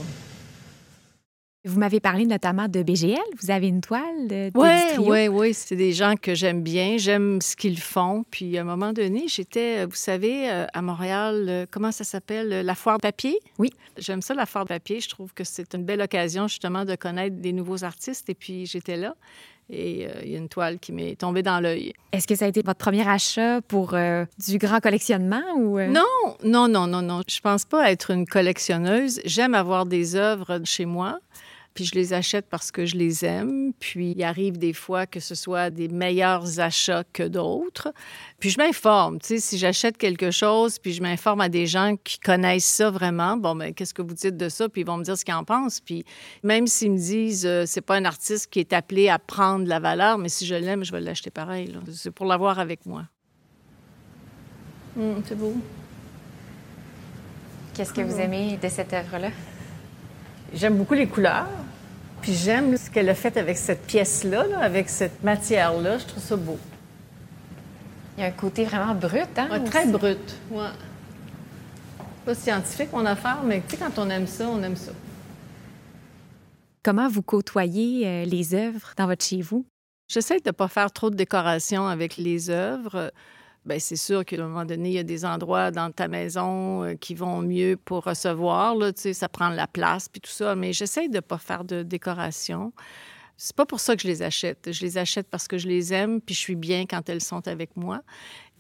Vous 1.66 1.80
m'avez 1.80 2.00
parlé 2.00 2.28
notamment 2.28 2.68
de 2.68 2.84
BGL. 2.84 3.18
Vous 3.42 3.50
avez 3.50 3.68
une 3.68 3.82
toile 3.82 4.28
de, 4.28 4.52
Oui, 4.54 4.70
oui, 5.00 5.28
oui. 5.28 5.54
C'est 5.56 5.76
des 5.76 5.94
gens 5.94 6.14
que 6.16 6.36
j'aime 6.36 6.62
bien. 6.62 6.98
J'aime 7.00 7.42
ce 7.42 7.56
qu'ils 7.56 7.80
font. 7.80 8.24
Puis 8.30 8.56
à 8.60 8.62
un 8.62 8.66
moment 8.66 8.94
donné, 8.94 9.24
j'étais, 9.28 9.80
euh, 9.80 9.88
vous 9.88 9.96
savez, 9.96 10.48
euh, 10.52 10.68
à 10.72 10.84
Montréal, 10.84 11.46
euh, 11.50 11.66
comment 11.70 11.92
ça 11.92 12.04
s'appelle? 12.04 12.64
La 12.64 12.76
foire 12.76 12.98
de 12.98 13.02
papier? 13.02 13.40
Oui. 13.58 13.72
J'aime 13.98 14.22
ça, 14.22 14.36
la 14.36 14.46
foire 14.46 14.66
de 14.66 14.70
papier. 14.70 15.00
Je 15.00 15.10
trouve 15.10 15.34
que 15.34 15.44
c'est 15.44 15.74
une 15.74 15.84
belle 15.84 16.02
occasion 16.02 16.48
justement 16.48 16.86
de 16.86 16.94
connaître 16.94 17.38
des 17.38 17.52
nouveaux 17.52 17.84
artistes. 17.84 18.30
Et 18.30 18.36
puis 18.36 18.68
j'étais 18.68 18.96
là. 18.96 19.16
Et 19.68 20.08
il 20.24 20.30
y 20.30 20.36
a 20.36 20.38
une 20.38 20.50
toile 20.50 20.78
qui 20.78 20.92
m'est 20.92 21.16
tombée 21.16 21.42
dans 21.42 21.60
l'œil. 21.60 21.94
Est-ce 22.12 22.28
que 22.28 22.36
ça 22.36 22.46
a 22.46 22.48
été 22.48 22.62
votre 22.64 22.78
premier 22.78 23.08
achat 23.08 23.62
pour 23.62 23.96
du 24.48 24.60
grand 24.60 24.80
collectionnement 24.80 25.42
ou 25.58 25.80
Non, 25.80 26.04
non, 26.44 26.68
non, 26.68 26.86
non, 26.86 27.02
non. 27.02 27.22
Je 27.28 27.40
pense 27.40 27.66
pas 27.66 27.92
être 27.92 28.12
une 28.12 28.28
collectionneuse. 28.28 29.22
J'aime 29.26 29.56
avoir 29.56 29.88
des 29.88 30.16
œuvres 30.16 30.62
chez 30.66 30.86
moi 30.86 31.20
puis 31.76 31.84
je 31.84 31.94
les 31.94 32.14
achète 32.14 32.48
parce 32.50 32.72
que 32.72 32.86
je 32.86 32.96
les 32.96 33.26
aime. 33.26 33.74
Puis 33.80 34.14
il 34.16 34.24
arrive 34.24 34.58
des 34.58 34.72
fois 34.72 35.06
que 35.06 35.20
ce 35.20 35.36
soit 35.36 35.70
des 35.70 35.90
meilleurs 35.90 36.62
achats 36.62 37.04
que 37.12 37.24
d'autres. 37.24 37.94
Puis 38.40 38.50
je 38.50 38.58
m'informe, 38.58 39.20
tu 39.20 39.28
sais, 39.28 39.40
si 39.40 39.58
j'achète 39.58 39.98
quelque 39.98 40.32
chose, 40.32 40.80
puis 40.80 40.94
je 40.94 41.02
m'informe 41.04 41.42
à 41.42 41.50
des 41.50 41.68
gens 41.68 41.96
qui 42.02 42.18
connaissent 42.18 42.66
ça 42.66 42.90
vraiment, 42.90 43.36
bon, 43.36 43.56
mais 43.56 43.68
ben, 43.68 43.74
qu'est-ce 43.74 43.94
que 43.94 44.02
vous 44.02 44.14
dites 44.14 44.38
de 44.38 44.48
ça? 44.48 44.70
Puis 44.70 44.82
ils 44.82 44.88
vont 44.88 44.96
me 44.96 45.04
dire 45.04 45.18
ce 45.18 45.26
qu'ils 45.26 45.34
en 45.34 45.44
pensent. 45.44 45.82
Puis 45.82 46.06
même 46.44 46.66
s'ils 46.66 46.94
me 46.94 46.98
disent, 46.98 47.46
euh, 47.46 47.66
c'est 47.68 47.82
pas 47.82 47.98
un 47.98 48.06
artiste 48.06 48.50
qui 48.50 48.62
est 48.62 48.72
appelé 48.72 49.10
à 49.10 49.20
prendre 49.20 49.68
la 49.68 49.82
valeur, 49.82 50.18
mais 50.18 50.30
si 50.30 50.46
je 50.46 50.56
l'aime, 50.56 50.86
je 50.86 50.94
vais 50.94 51.02
l'acheter 51.02 51.30
pareil. 51.30 51.78
C'est 51.92 52.12
pour 52.12 52.26
l'avoir 52.26 52.58
avec 52.58 52.86
moi. 52.86 53.04
Hum, 54.98 55.22
c'est 55.28 55.38
beau. 55.38 55.54
Qu'est-ce 57.74 57.92
que 57.92 58.00
vous 58.00 58.18
aimez 58.18 58.58
de 58.64 58.70
cette 58.70 58.94
œuvre-là? 58.94 59.32
J'aime 60.54 60.78
beaucoup 60.78 60.94
les 60.94 61.08
couleurs. 61.08 61.48
Puis 62.22 62.34
j'aime 62.34 62.76
ce 62.78 62.90
qu'elle 62.90 63.10
a 63.10 63.16
fait 63.16 63.38
avec 63.38 63.58
cette 63.58 63.86
pièce-là, 63.86 64.46
avec 64.60 64.90
cette 64.90 65.24
matière-là. 65.24 66.00
Je 66.00 66.06
trouve 66.06 66.24
ça 66.24 66.36
beau. 66.36 66.58
Il 68.18 68.22
y 68.22 68.24
a 68.24 68.28
un 68.28 68.32
côté 68.32 68.64
vraiment 68.64 68.96
brut, 68.96 69.28
hein? 69.38 69.48
très 69.66 69.86
brut, 69.88 70.36
ouais. 70.50 70.68
Pas 72.26 72.34
scientifique, 72.34 72.92
mon 72.94 73.06
affaire, 73.06 73.42
mais 73.46 73.62
tu 73.68 73.76
sais, 73.76 73.84
quand 73.84 74.00
on 74.00 74.10
aime 74.10 74.26
ça, 74.26 74.48
on 74.50 74.64
aime 74.64 74.76
ça. 74.76 74.92
Comment 76.82 77.10
vous 77.10 77.22
côtoyez 77.22 78.08
euh, 78.08 78.26
les 78.26 78.56
œuvres 78.56 78.94
dans 78.98 79.06
votre 79.06 79.24
chez 79.24 79.42
vous? 79.42 79.66
J'essaie 80.08 80.40
de 80.40 80.50
ne 80.50 80.52
pas 80.52 80.68
faire 80.68 80.92
trop 80.92 81.10
de 81.10 81.16
décoration 81.16 81.88
avec 81.88 82.18
les 82.18 82.50
œuvres. 82.50 83.12
Bien, 83.66 83.80
c'est 83.80 83.96
sûr 83.96 84.24
qu'à 84.24 84.36
un 84.36 84.48
moment 84.48 84.64
donné, 84.64 84.90
il 84.90 84.96
y 84.96 85.00
a 85.00 85.04
des 85.04 85.26
endroits 85.26 85.72
dans 85.72 85.92
ta 85.92 86.08
maison 86.08 86.84
euh, 86.84 86.94
qui 86.94 87.16
vont 87.16 87.42
mieux 87.42 87.78
pour 87.84 88.04
recevoir. 88.04 88.76
Là, 88.76 88.92
ça 88.96 89.28
prend 89.28 89.50
la 89.50 89.66
place, 89.66 90.08
puis 90.08 90.22
tout 90.22 90.30
ça. 90.30 90.56
Mais 90.56 90.72
j'essaie 90.72 91.08
de 91.08 91.16
ne 91.16 91.20
pas 91.22 91.40
faire 91.40 91.64
de 91.64 91.82
décoration. 91.82 92.74
C'est 93.38 93.56
pas 93.56 93.66
pour 93.66 93.80
ça 93.80 93.96
que 93.96 94.04
je 94.04 94.08
les 94.08 94.22
achète. 94.22 94.72
Je 94.72 94.82
les 94.82 95.00
achète 95.00 95.28
parce 95.30 95.48
que 95.48 95.58
je 95.58 95.68
les 95.68 95.94
aime, 95.94 96.22
puis 96.22 96.36
je 96.36 96.40
suis 96.40 96.56
bien 96.56 96.86
quand 96.86 97.10
elles 97.10 97.24
sont 97.24 97.48
avec 97.48 97.76
moi. 97.76 98.02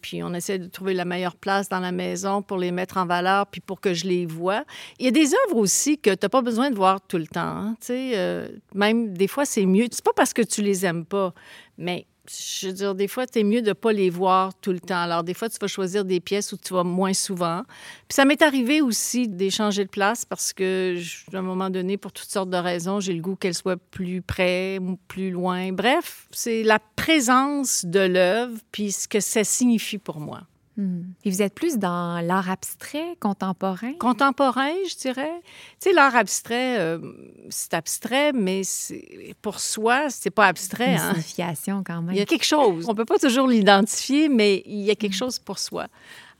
Puis 0.01 0.23
on 0.23 0.33
essaie 0.33 0.59
de 0.59 0.67
trouver 0.67 0.93
la 0.93 1.05
meilleure 1.05 1.35
place 1.35 1.69
dans 1.69 1.79
la 1.79 1.91
maison 1.91 2.41
pour 2.41 2.57
les 2.57 2.71
mettre 2.71 2.97
en 2.97 3.05
valeur, 3.05 3.47
puis 3.47 3.61
pour 3.61 3.81
que 3.81 3.93
je 3.93 4.07
les 4.07 4.25
vois. 4.25 4.63
Il 4.99 5.05
y 5.05 5.07
a 5.07 5.11
des 5.11 5.33
œuvres 5.33 5.57
aussi 5.57 5.99
que 5.99 6.09
tu 6.09 6.17
n'as 6.23 6.29
pas 6.29 6.41
besoin 6.41 6.71
de 6.71 6.75
voir 6.75 6.99
tout 7.01 7.17
le 7.17 7.27
temps. 7.27 7.41
Hein, 7.41 7.75
euh, 7.91 8.47
même 8.73 9.13
des 9.13 9.27
fois, 9.27 9.45
c'est 9.45 9.65
mieux. 9.65 9.85
C'est 9.91 10.03
pas 10.03 10.13
parce 10.15 10.33
que 10.33 10.41
tu 10.41 10.61
les 10.61 10.85
aimes 10.85 11.05
pas, 11.05 11.33
mais 11.77 12.05
je 12.29 12.67
veux 12.67 12.73
dire, 12.73 12.95
des 12.95 13.07
fois, 13.07 13.25
c'est 13.31 13.43
mieux 13.43 13.61
de 13.61 13.69
ne 13.69 13.73
pas 13.73 13.91
les 13.91 14.09
voir 14.09 14.53
tout 14.55 14.71
le 14.71 14.79
temps. 14.79 15.01
Alors, 15.01 15.23
des 15.23 15.33
fois, 15.33 15.49
tu 15.49 15.57
vas 15.59 15.67
choisir 15.67 16.05
des 16.05 16.19
pièces 16.19 16.51
où 16.53 16.57
tu 16.57 16.73
vas 16.73 16.83
moins 16.83 17.13
souvent. 17.13 17.63
Puis 18.07 18.15
ça 18.15 18.25
m'est 18.25 18.41
arrivé 18.41 18.81
aussi 18.81 19.27
d'échanger 19.27 19.85
de 19.85 19.89
place 19.89 20.25
parce 20.25 20.53
que, 20.53 20.97
à 21.33 21.37
un 21.37 21.41
moment 21.41 21.69
donné, 21.69 21.97
pour 21.97 22.11
toutes 22.11 22.29
sortes 22.29 22.49
de 22.49 22.57
raisons, 22.57 22.99
j'ai 22.99 23.13
le 23.13 23.21
goût 23.21 23.35
qu'elle 23.35 23.53
soit 23.53 23.77
plus 23.77 24.21
près 24.21 24.79
ou 24.79 24.97
plus 25.07 25.31
loin. 25.31 25.71
Bref, 25.71 26.27
c'est 26.31 26.63
la 26.63 26.79
présence 26.79 27.85
de 27.85 27.99
l'œuvre 27.99 28.57
puis 28.71 28.91
ce 28.91 29.07
que 29.07 29.19
ça 29.19 29.43
signifie 29.43 29.97
pour 29.97 30.19
moi. 30.19 30.41
Hmm. 30.77 31.03
Et 31.23 31.29
vous 31.29 31.41
êtes 31.41 31.53
plus 31.53 31.77
dans 31.77 32.19
l'art 32.21 32.49
abstrait, 32.49 33.15
contemporain? 33.21 33.93
Contemporain, 33.93 34.73
je 34.89 34.95
dirais. 34.97 35.41
Tu 35.79 35.89
sais, 35.89 35.93
l'art 35.93 36.15
abstrait, 36.15 36.79
euh, 36.79 36.99
c'est 37.49 37.73
abstrait, 37.73 38.33
mais 38.33 38.61
pour 39.41 39.61
soi, 39.61 40.09
c'est 40.09 40.31
pas 40.31 40.47
abstrait. 40.47 40.93
Une 40.93 40.99
hein. 40.99 41.09
signification 41.11 41.83
quand 41.85 42.01
même. 42.01 42.13
Il 42.13 42.17
y 42.17 42.21
a 42.21 42.25
quelque 42.25 42.45
chose. 42.45 42.85
On 42.89 42.95
peut 42.95 43.05
pas 43.05 43.19
toujours 43.19 43.47
l'identifier, 43.47 44.27
mais 44.27 44.63
il 44.65 44.81
y 44.81 44.91
a 44.91 44.95
quelque 44.95 45.13
hmm. 45.13 45.17
chose 45.17 45.39
pour 45.39 45.59
soi. 45.59 45.87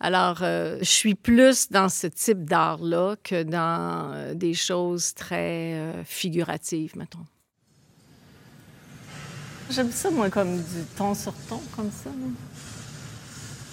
Alors, 0.02 0.40
euh, 0.42 0.80
je 0.80 0.90
suis 0.90 1.16
plus 1.16 1.72
dans 1.72 1.88
ce 1.88 2.08
type 2.08 2.44
d'art-là 2.44 3.16
que 3.24 3.44
dans 3.44 4.12
euh, 4.14 4.34
des 4.34 4.54
choses 4.54 5.14
très 5.14 6.04
figuratives, 6.04 6.98
mettons. 6.98 7.26
J'aime 9.70 9.92
ça, 9.92 10.12
moi, 10.12 10.30
comme 10.30 10.58
du 10.58 10.84
ton 10.98 11.16
sur 11.16 11.34
ton, 11.48 11.62
comme 11.76 11.90
ça. 11.90 12.12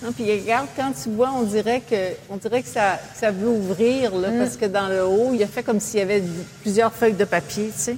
Non, 0.02 0.10
puis 0.10 0.24
regarde, 0.32 0.68
quand 0.74 0.92
tu 1.00 1.10
vois, 1.10 1.30
on 1.32 1.44
dirait 1.44 1.80
que, 1.80 2.14
on 2.28 2.36
dirait 2.36 2.62
que 2.62 2.68
ça, 2.68 2.98
ça 3.14 3.30
veut 3.30 3.48
ouvrir, 3.48 4.16
là, 4.16 4.30
mm. 4.30 4.38
parce 4.38 4.56
que 4.56 4.64
dans 4.64 4.88
le 4.88 5.04
haut, 5.04 5.32
il 5.32 5.42
a 5.42 5.46
fait 5.46 5.62
comme 5.62 5.78
s'il 5.78 6.00
y 6.00 6.02
avait 6.02 6.22
plusieurs 6.60 6.92
feuilles 6.92 7.14
de 7.14 7.24
papier, 7.24 7.68
tu 7.68 7.78
sais. 7.78 7.96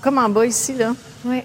Comme 0.00 0.18
en 0.18 0.28
bas 0.28 0.46
ici, 0.46 0.74
là. 0.74 0.94
Oui. 1.24 1.42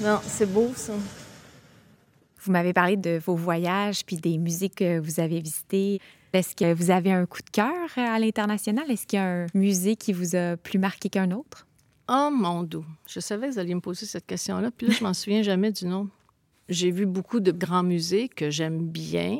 Non, 0.00 0.20
c'est 0.26 0.46
beau, 0.46 0.72
ça. 0.76 0.92
Vous 2.44 2.52
m'avez 2.52 2.74
parlé 2.74 2.96
de 2.96 3.18
vos 3.24 3.34
voyages 3.34 4.04
puis 4.04 4.16
des 4.16 4.36
musées 4.36 4.68
que 4.68 4.98
vous 4.98 5.18
avez 5.18 5.40
visités. 5.40 6.00
Est-ce 6.32 6.54
que 6.54 6.74
vous 6.74 6.90
avez 6.90 7.12
un 7.12 7.24
coup 7.24 7.40
de 7.40 7.50
cœur 7.50 7.88
à 7.96 8.18
l'international? 8.18 8.90
Est-ce 8.90 9.06
qu'il 9.06 9.18
y 9.18 9.22
a 9.22 9.26
un 9.26 9.46
musée 9.54 9.96
qui 9.96 10.12
vous 10.12 10.36
a 10.36 10.56
plus 10.58 10.78
marqué 10.78 11.08
qu'un 11.08 11.30
autre? 11.30 11.65
Oh 12.08 12.30
mon 12.32 12.62
Dieu! 12.62 12.82
Je 13.08 13.18
savais 13.18 13.48
que 13.48 13.54
vous 13.54 13.58
alliez 13.58 13.74
me 13.74 13.80
poser 13.80 14.06
cette 14.06 14.26
question-là, 14.26 14.70
puis 14.70 14.86
là, 14.86 14.94
je 14.94 15.02
m'en 15.02 15.12
souviens 15.12 15.42
jamais 15.42 15.72
du 15.72 15.86
nom. 15.86 16.08
J'ai 16.68 16.92
vu 16.92 17.04
beaucoup 17.04 17.40
de 17.40 17.50
grands 17.50 17.82
musées 17.82 18.28
que 18.28 18.48
j'aime 18.48 18.86
bien, 18.86 19.38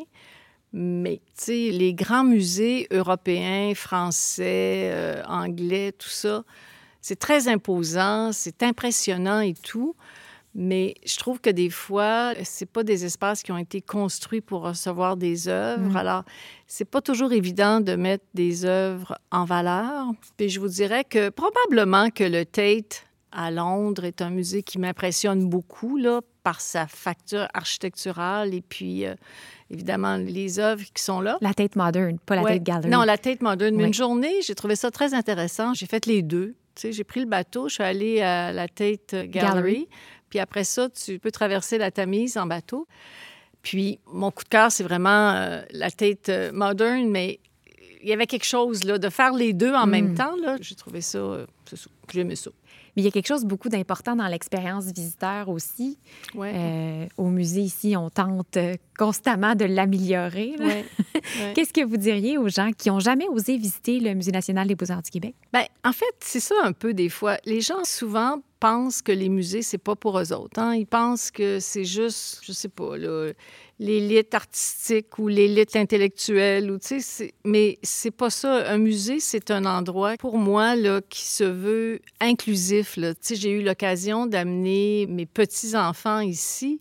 mais 0.72 1.20
tu 1.36 1.44
sais, 1.44 1.70
les 1.70 1.94
grands 1.94 2.24
musées 2.24 2.88
européens, 2.90 3.72
français, 3.76 4.90
euh, 4.92 5.22
anglais, 5.28 5.92
tout 5.92 6.08
ça, 6.08 6.44
c'est 7.00 7.18
très 7.18 7.46
imposant, 7.46 8.32
c'est 8.32 8.64
impressionnant 8.64 9.38
et 9.38 9.54
tout. 9.54 9.94
Mais 10.58 10.94
je 11.04 11.18
trouve 11.18 11.38
que 11.38 11.50
des 11.50 11.68
fois, 11.68 12.32
c'est 12.42 12.64
pas 12.70 12.82
des 12.82 13.04
espaces 13.04 13.42
qui 13.42 13.52
ont 13.52 13.58
été 13.58 13.82
construits 13.82 14.40
pour 14.40 14.62
recevoir 14.62 15.18
des 15.18 15.48
œuvres. 15.48 15.92
Mm. 15.92 15.96
Alors, 15.96 16.24
c'est 16.66 16.86
pas 16.86 17.02
toujours 17.02 17.32
évident 17.32 17.80
de 17.80 17.94
mettre 17.94 18.24
des 18.32 18.64
œuvres 18.64 19.18
en 19.30 19.44
valeur. 19.44 20.06
Puis 20.38 20.48
je 20.48 20.58
vous 20.58 20.68
dirais 20.68 21.04
que 21.04 21.28
probablement 21.28 22.08
que 22.08 22.24
le 22.24 22.46
Tate 22.46 23.04
à 23.32 23.50
Londres 23.50 24.04
est 24.04 24.22
un 24.22 24.30
musée 24.30 24.62
qui 24.62 24.78
m'impressionne 24.78 25.46
beaucoup 25.46 25.98
là, 25.98 26.22
par 26.42 26.62
sa 26.62 26.86
facture 26.86 27.48
architecturale 27.52 28.54
et 28.54 28.62
puis 28.62 29.04
euh, 29.04 29.14
évidemment 29.68 30.16
les 30.16 30.58
œuvres 30.58 30.84
qui 30.94 31.02
sont 31.02 31.20
là. 31.20 31.36
La 31.42 31.52
Tate 31.52 31.76
Modern, 31.76 32.18
pas 32.20 32.36
la 32.36 32.42
Ouais. 32.42 32.52
Tate 32.54 32.62
Gallery. 32.62 32.88
Non, 32.88 33.02
la 33.02 33.18
Tate 33.18 33.42
Modern. 33.42 33.74
Mais 33.74 33.82
Oui. 33.82 33.88
une 33.88 33.94
journée, 33.94 34.40
j'ai 34.46 34.54
trouvé 34.54 34.74
ça 34.76 34.90
très 34.90 35.12
intéressant. 35.12 35.74
J'ai 35.74 35.86
fait 35.86 36.06
les 36.06 36.22
deux. 36.22 36.54
Tu 36.76 36.82
sais, 36.82 36.92
j'ai 36.92 37.04
pris 37.04 37.20
le 37.20 37.26
bateau, 37.26 37.68
je 37.68 37.74
suis 37.74 37.82
allée 37.82 38.20
à 38.22 38.52
la 38.52 38.68
Tate 38.68 39.14
Gallery. 39.14 39.28
Gallery. 39.30 39.88
Puis 40.30 40.38
après 40.38 40.64
ça, 40.64 40.88
tu 40.90 41.18
peux 41.18 41.30
traverser 41.30 41.78
la 41.78 41.90
Tamise 41.90 42.36
en 42.36 42.46
bateau. 42.46 42.86
Puis 43.62 43.98
mon 44.06 44.30
coup 44.30 44.44
de 44.44 44.48
cœur, 44.48 44.70
c'est 44.70 44.84
vraiment 44.84 45.32
euh, 45.32 45.62
la 45.70 45.90
Tate 45.90 46.28
euh, 46.28 46.52
Modern, 46.52 47.08
mais 47.08 47.40
il 48.02 48.08
y 48.08 48.12
avait 48.12 48.26
quelque 48.26 48.44
chose 48.44 48.84
là, 48.84 48.98
de 48.98 49.08
faire 49.08 49.32
les 49.32 49.52
deux 49.52 49.72
en 49.74 49.86
Mm. 49.86 49.90
même 49.90 50.14
temps. 50.14 50.36
Là, 50.36 50.56
j'ai 50.60 50.74
trouvé 50.76 51.00
ça, 51.00 51.18
euh, 51.18 51.46
j'ai 52.12 52.20
aimé 52.20 52.36
ça. 52.36 52.50
Mais 52.96 53.02
il 53.02 53.04
y 53.04 53.08
a 53.08 53.10
quelque 53.10 53.26
chose 53.26 53.42
de 53.42 53.46
beaucoup 53.48 53.68
d'important 53.68 54.16
dans 54.16 54.26
l'expérience 54.26 54.86
visiteur 54.86 55.48
aussi. 55.50 55.98
Ouais. 56.34 56.52
Euh, 56.54 57.06
au 57.18 57.26
musée 57.28 57.60
ici, 57.60 57.94
on 57.96 58.08
tente 58.10 58.56
euh, 58.56 58.74
constamment 58.98 59.54
de 59.54 59.66
l'améliorer. 59.66 60.54
là. 60.58 60.64
Ouais. 60.66 60.84
Ouais. 61.14 61.52
Qu'est-ce 61.54 61.72
que 61.72 61.84
vous 61.84 61.96
diriez 61.98 62.38
aux 62.38 62.48
gens 62.48 62.70
qui 62.72 62.88
n'ont 62.88 63.00
jamais 63.00 63.26
osé 63.28 63.56
visiter 63.58 64.00
le 64.00 64.14
Musée 64.14 64.32
national 64.32 64.66
des 64.68 64.74
beaux-arts 64.74 65.02
du 65.02 65.10
Québec? 65.10 65.34
Ben, 65.52 65.64
en 65.84 65.92
fait, 65.92 66.14
c'est 66.20 66.40
ça 66.40 66.54
un 66.64 66.72
peu 66.72 66.94
des 66.94 67.08
fois. 67.08 67.36
Les 67.44 67.60
gens 67.60 67.84
souvent 67.84 68.40
pensent 68.60 69.02
que 69.02 69.12
les 69.12 69.28
musées, 69.28 69.60
c'est 69.62 69.76
pas 69.78 69.94
pour 69.96 70.18
eux 70.18 70.32
autres. 70.32 70.58
hein. 70.58 70.74
Ils 70.74 70.86
pensent 70.86 71.30
que 71.30 71.60
c'est 71.60 71.84
juste, 71.84 72.40
je 72.42 72.52
sais 72.52 72.68
pas, 72.70 72.96
là, 72.96 73.32
l'élite 73.78 74.34
artistique 74.34 75.18
ou 75.18 75.28
l'élite 75.28 75.76
intellectuelle. 75.76 76.70
Ou, 76.70 76.78
tu 76.78 77.00
sais, 77.00 77.34
mais 77.44 77.78
c'est 77.82 78.10
pas 78.10 78.30
ça. 78.30 78.70
Un 78.70 78.78
musée, 78.78 79.20
c'est 79.20 79.50
un 79.50 79.64
endroit, 79.64 80.16
pour 80.18 80.38
moi, 80.38 80.76
là, 80.76 81.00
qui 81.08 81.22
se 81.22 81.44
veut 81.44 82.00
inclusif. 82.20 82.94
Tu 82.94 83.14
sais, 83.20 83.34
j'ai 83.36 83.50
eu 83.50 83.62
l'occasion 83.62 84.26
d'amener 84.26 85.06
mes 85.06 85.26
petits-enfants 85.26 86.20
ici. 86.20 86.78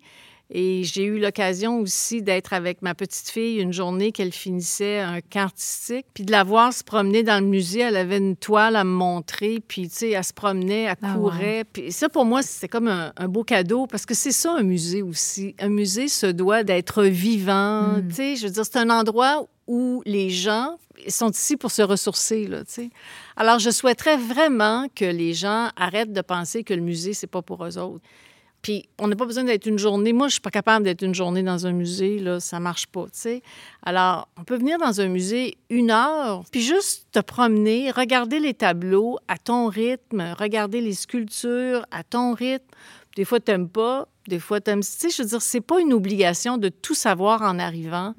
Et 0.52 0.84
j'ai 0.84 1.04
eu 1.04 1.20
l'occasion 1.20 1.80
aussi 1.80 2.22
d'être 2.22 2.54
avec 2.54 2.82
ma 2.84 2.94
petite 2.94 3.30
fille 3.30 3.60
une 3.60 3.74
journée 3.74 4.12
qu'elle 4.12 4.32
finissait 4.32 5.00
un 5.00 5.20
camp 5.20 5.46
artistique, 5.46 6.06
puis 6.14 6.24
de 6.24 6.32
la 6.32 6.44
voir 6.44 6.72
se 6.72 6.84
promener 6.84 7.24
dans 7.24 7.44
le 7.44 7.50
musée. 7.50 7.80
Elle 7.80 7.98
avait 7.98 8.18
une 8.18 8.36
toile 8.36 8.75
à 8.75 8.84
me 8.84 8.92
montrer, 8.92 9.60
puis 9.68 9.90
tu 9.90 9.96
sais, 9.96 10.10
elle 10.12 10.24
se 10.24 10.34
promenait, 10.34 10.84
elle 10.84 10.96
Ah 11.02 11.16
courait. 11.16 11.64
Puis 11.72 11.92
ça, 11.92 12.10
pour 12.10 12.25
moi, 12.25 12.44
c'est 12.44 12.68
comme 12.68 12.88
un, 12.88 13.12
un 13.18 13.28
beau 13.28 13.44
cadeau, 13.44 13.88
parce 13.88 14.06
que 14.06 14.14
c'est 14.14 14.32
ça 14.32 14.54
un 14.54 14.64
musée 14.64 15.02
aussi. 15.02 15.56
Un 15.60 15.70
musée 15.70 16.08
se 16.08 16.28
doit 16.28 16.64
d'être 16.64 17.04
vivant. 17.04 17.98
Mm. 17.98 18.08
Tu 18.10 18.16
sais, 18.16 18.36
je 18.36 18.46
veux 18.46 18.54
dire, 18.54 18.66
c'est 18.66 18.78
un 18.78 18.92
endroit 18.92 19.48
où 19.68 20.04
les 20.06 20.30
gens 20.30 20.78
sont 21.08 21.32
ici 21.32 21.58
pour 21.58 21.72
se 21.72 21.82
ressourcer, 21.82 22.48
là, 22.48 22.64
tu 22.64 22.74
sais. 22.74 22.90
Alors, 23.36 23.60
je 23.60 23.70
souhaiterais 23.70 24.18
vraiment 24.18 24.88
que 24.96 25.06
les 25.06 25.34
gens 25.34 25.70
arrêtent 25.75 26.14
de 26.14 26.22
penser 26.22 26.64
que 26.64 26.74
le 26.74 26.82
musée, 26.82 27.14
c'est 27.14 27.28
pas 27.28 27.42
pour 27.42 27.66
eux 27.66 27.78
autres. 27.78 28.04
Puis, 28.66 28.90
on 28.98 29.08
n'a 29.08 29.16
pas 29.16 29.28
besoin 29.28 29.44
d'être 29.44 29.68
une 29.68 29.78
journée. 29.78 30.12
Moi, 30.12 30.28
je 30.28 30.32
suis 30.32 30.42
pas 30.42 30.50
capable 30.50 30.86
d'être 30.86 31.04
une 31.04 31.14
journée 31.14 31.44
dans 31.44 31.68
un 31.68 31.72
musée, 31.72 32.18
là, 32.18 32.40
ça 32.40 32.60
marche 32.60 32.88
pas, 32.88 33.04
tu 33.04 33.10
sais. 33.14 33.44
Alors, 33.84 34.28
on 34.40 34.44
peut 34.44 34.58
venir 34.58 34.80
dans 34.80 35.02
un 35.02 35.08
musée 35.08 35.60
une 35.70 35.92
heure, 35.92 36.44
puis 36.52 36.62
juste 36.62 37.06
te 37.12 37.20
promener, 37.20 37.92
regarder 37.92 38.40
les 38.40 38.56
tableaux 38.56 39.20
à 39.28 39.38
ton 39.38 39.68
rythme, 39.68 40.34
regarder 40.40 40.82
les 40.82 40.94
sculptures 40.94 41.86
à 41.92 42.01
ton 42.04 42.34
rythme. 42.34 42.66
Des 43.16 43.24
fois, 43.24 43.40
t'aimes 43.40 43.70
pas, 43.70 44.08
des 44.28 44.40
fois, 44.40 44.60
t'aimes... 44.62 44.82
Tu 44.82 44.88
sais, 44.90 45.10
je 45.12 45.22
veux 45.22 45.30
dire, 45.30 45.44
c'est 45.44 45.62
pas 45.62 45.80
une 45.80 45.94
obligation 45.94 46.58
de 46.58 46.70
tout 46.70 46.96
savoir 46.96 47.44
en 47.44 47.60
arrivant 47.60 48.16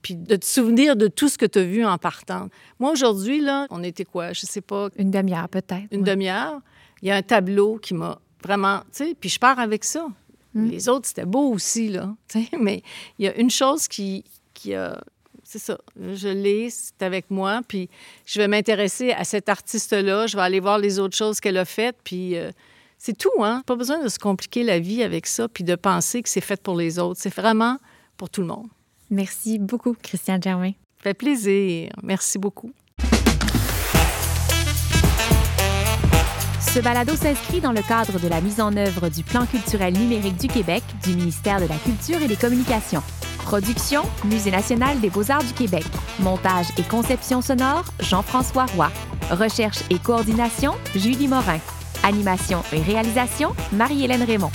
puis 0.00 0.16
de 0.16 0.36
te 0.36 0.46
souvenir 0.46 0.96
de 0.96 1.08
tout 1.08 1.28
ce 1.28 1.36
que 1.36 1.44
tu 1.44 1.58
as 1.58 1.64
vu 1.64 1.84
en 1.84 1.98
partant. 1.98 2.48
Moi, 2.78 2.90
aujourd'hui, 2.90 3.42
là, 3.42 3.66
on 3.68 3.82
était 3.82 4.06
quoi? 4.06 4.32
Je 4.32 4.46
sais 4.46 4.62
pas, 4.62 4.88
Une 4.96 5.10
demi-heure 5.10 5.50
peut-être. 5.50 5.88
une 5.90 6.00
ouais. 6.00 6.10
demi-heure. 6.10 6.62
Il 7.02 7.08
y 7.08 7.10
a 7.10 7.16
un 7.16 7.22
tableau 7.22 7.76
qui 7.76 7.92
m'a 7.92 8.18
vraiment, 8.42 8.80
tu 8.92 9.04
sais, 9.04 9.16
puis 9.18 9.28
je 9.28 9.38
pars 9.38 9.58
avec 9.58 9.84
ça. 9.84 10.06
Mm. 10.54 10.68
Les 10.68 10.88
autres, 10.88 11.08
c'était 11.08 11.26
beau 11.26 11.52
aussi, 11.52 11.88
là, 11.88 12.14
tu 12.28 12.42
sais, 12.42 12.48
mais 12.58 12.82
il 13.18 13.26
y 13.26 13.28
a 13.28 13.36
une 13.36 13.50
chose 13.50 13.88
qui, 13.88 14.24
qui 14.54 14.74
a... 14.74 15.00
C'est 15.42 15.58
ça, 15.58 15.78
je 15.96 16.28
l'ai, 16.28 16.70
c'est 16.70 17.02
avec 17.02 17.28
moi, 17.28 17.60
puis 17.66 17.88
je 18.24 18.40
vais 18.40 18.46
m'intéresser 18.46 19.10
à 19.10 19.24
cet 19.24 19.48
artiste-là, 19.48 20.28
je 20.28 20.36
vais 20.36 20.42
aller 20.42 20.60
voir 20.60 20.78
les 20.78 21.00
autres 21.00 21.16
choses 21.16 21.40
qu'elle 21.40 21.56
a 21.56 21.64
faites, 21.64 21.96
puis 22.04 22.36
euh, 22.36 22.52
c'est 22.98 23.18
tout, 23.18 23.42
hein? 23.42 23.62
Pas 23.66 23.74
besoin 23.74 24.00
de 24.00 24.08
se 24.08 24.20
compliquer 24.20 24.62
la 24.62 24.78
vie 24.78 25.02
avec 25.02 25.26
ça, 25.26 25.48
puis 25.48 25.64
de 25.64 25.74
penser 25.74 26.22
que 26.22 26.28
c'est 26.28 26.40
fait 26.40 26.62
pour 26.62 26.76
les 26.76 27.00
autres. 27.00 27.18
C'est 27.20 27.34
vraiment 27.34 27.78
pour 28.16 28.30
tout 28.30 28.42
le 28.42 28.46
monde. 28.46 28.68
Merci 29.08 29.58
beaucoup, 29.58 29.96
Christiane 30.00 30.40
Germain. 30.40 30.72
Ça 30.98 31.04
fait 31.04 31.14
plaisir. 31.14 31.90
Merci 32.02 32.38
beaucoup. 32.38 32.70
Ce 36.72 36.78
balado 36.78 37.16
s'inscrit 37.16 37.60
dans 37.60 37.72
le 37.72 37.82
cadre 37.82 38.20
de 38.20 38.28
la 38.28 38.40
mise 38.40 38.60
en 38.60 38.76
œuvre 38.76 39.08
du 39.08 39.24
Plan 39.24 39.44
culturel 39.44 39.92
numérique 39.92 40.36
du 40.36 40.46
Québec 40.46 40.84
du 41.02 41.16
ministère 41.16 41.60
de 41.60 41.66
la 41.66 41.74
Culture 41.74 42.22
et 42.22 42.28
des 42.28 42.36
Communications. 42.36 43.02
Production, 43.38 44.02
Musée 44.24 44.52
national 44.52 45.00
des 45.00 45.10
beaux-arts 45.10 45.42
du 45.42 45.52
Québec. 45.52 45.84
Montage 46.20 46.68
et 46.78 46.84
conception 46.84 47.40
sonore, 47.40 47.86
Jean-François 47.98 48.66
Roy. 48.76 48.88
Recherche 49.32 49.80
et 49.90 49.98
coordination, 49.98 50.74
Julie 50.94 51.26
Morin. 51.26 51.58
Animation 52.04 52.62
et 52.72 52.80
réalisation, 52.80 53.52
Marie-Hélène 53.72 54.22
Raymond. 54.22 54.52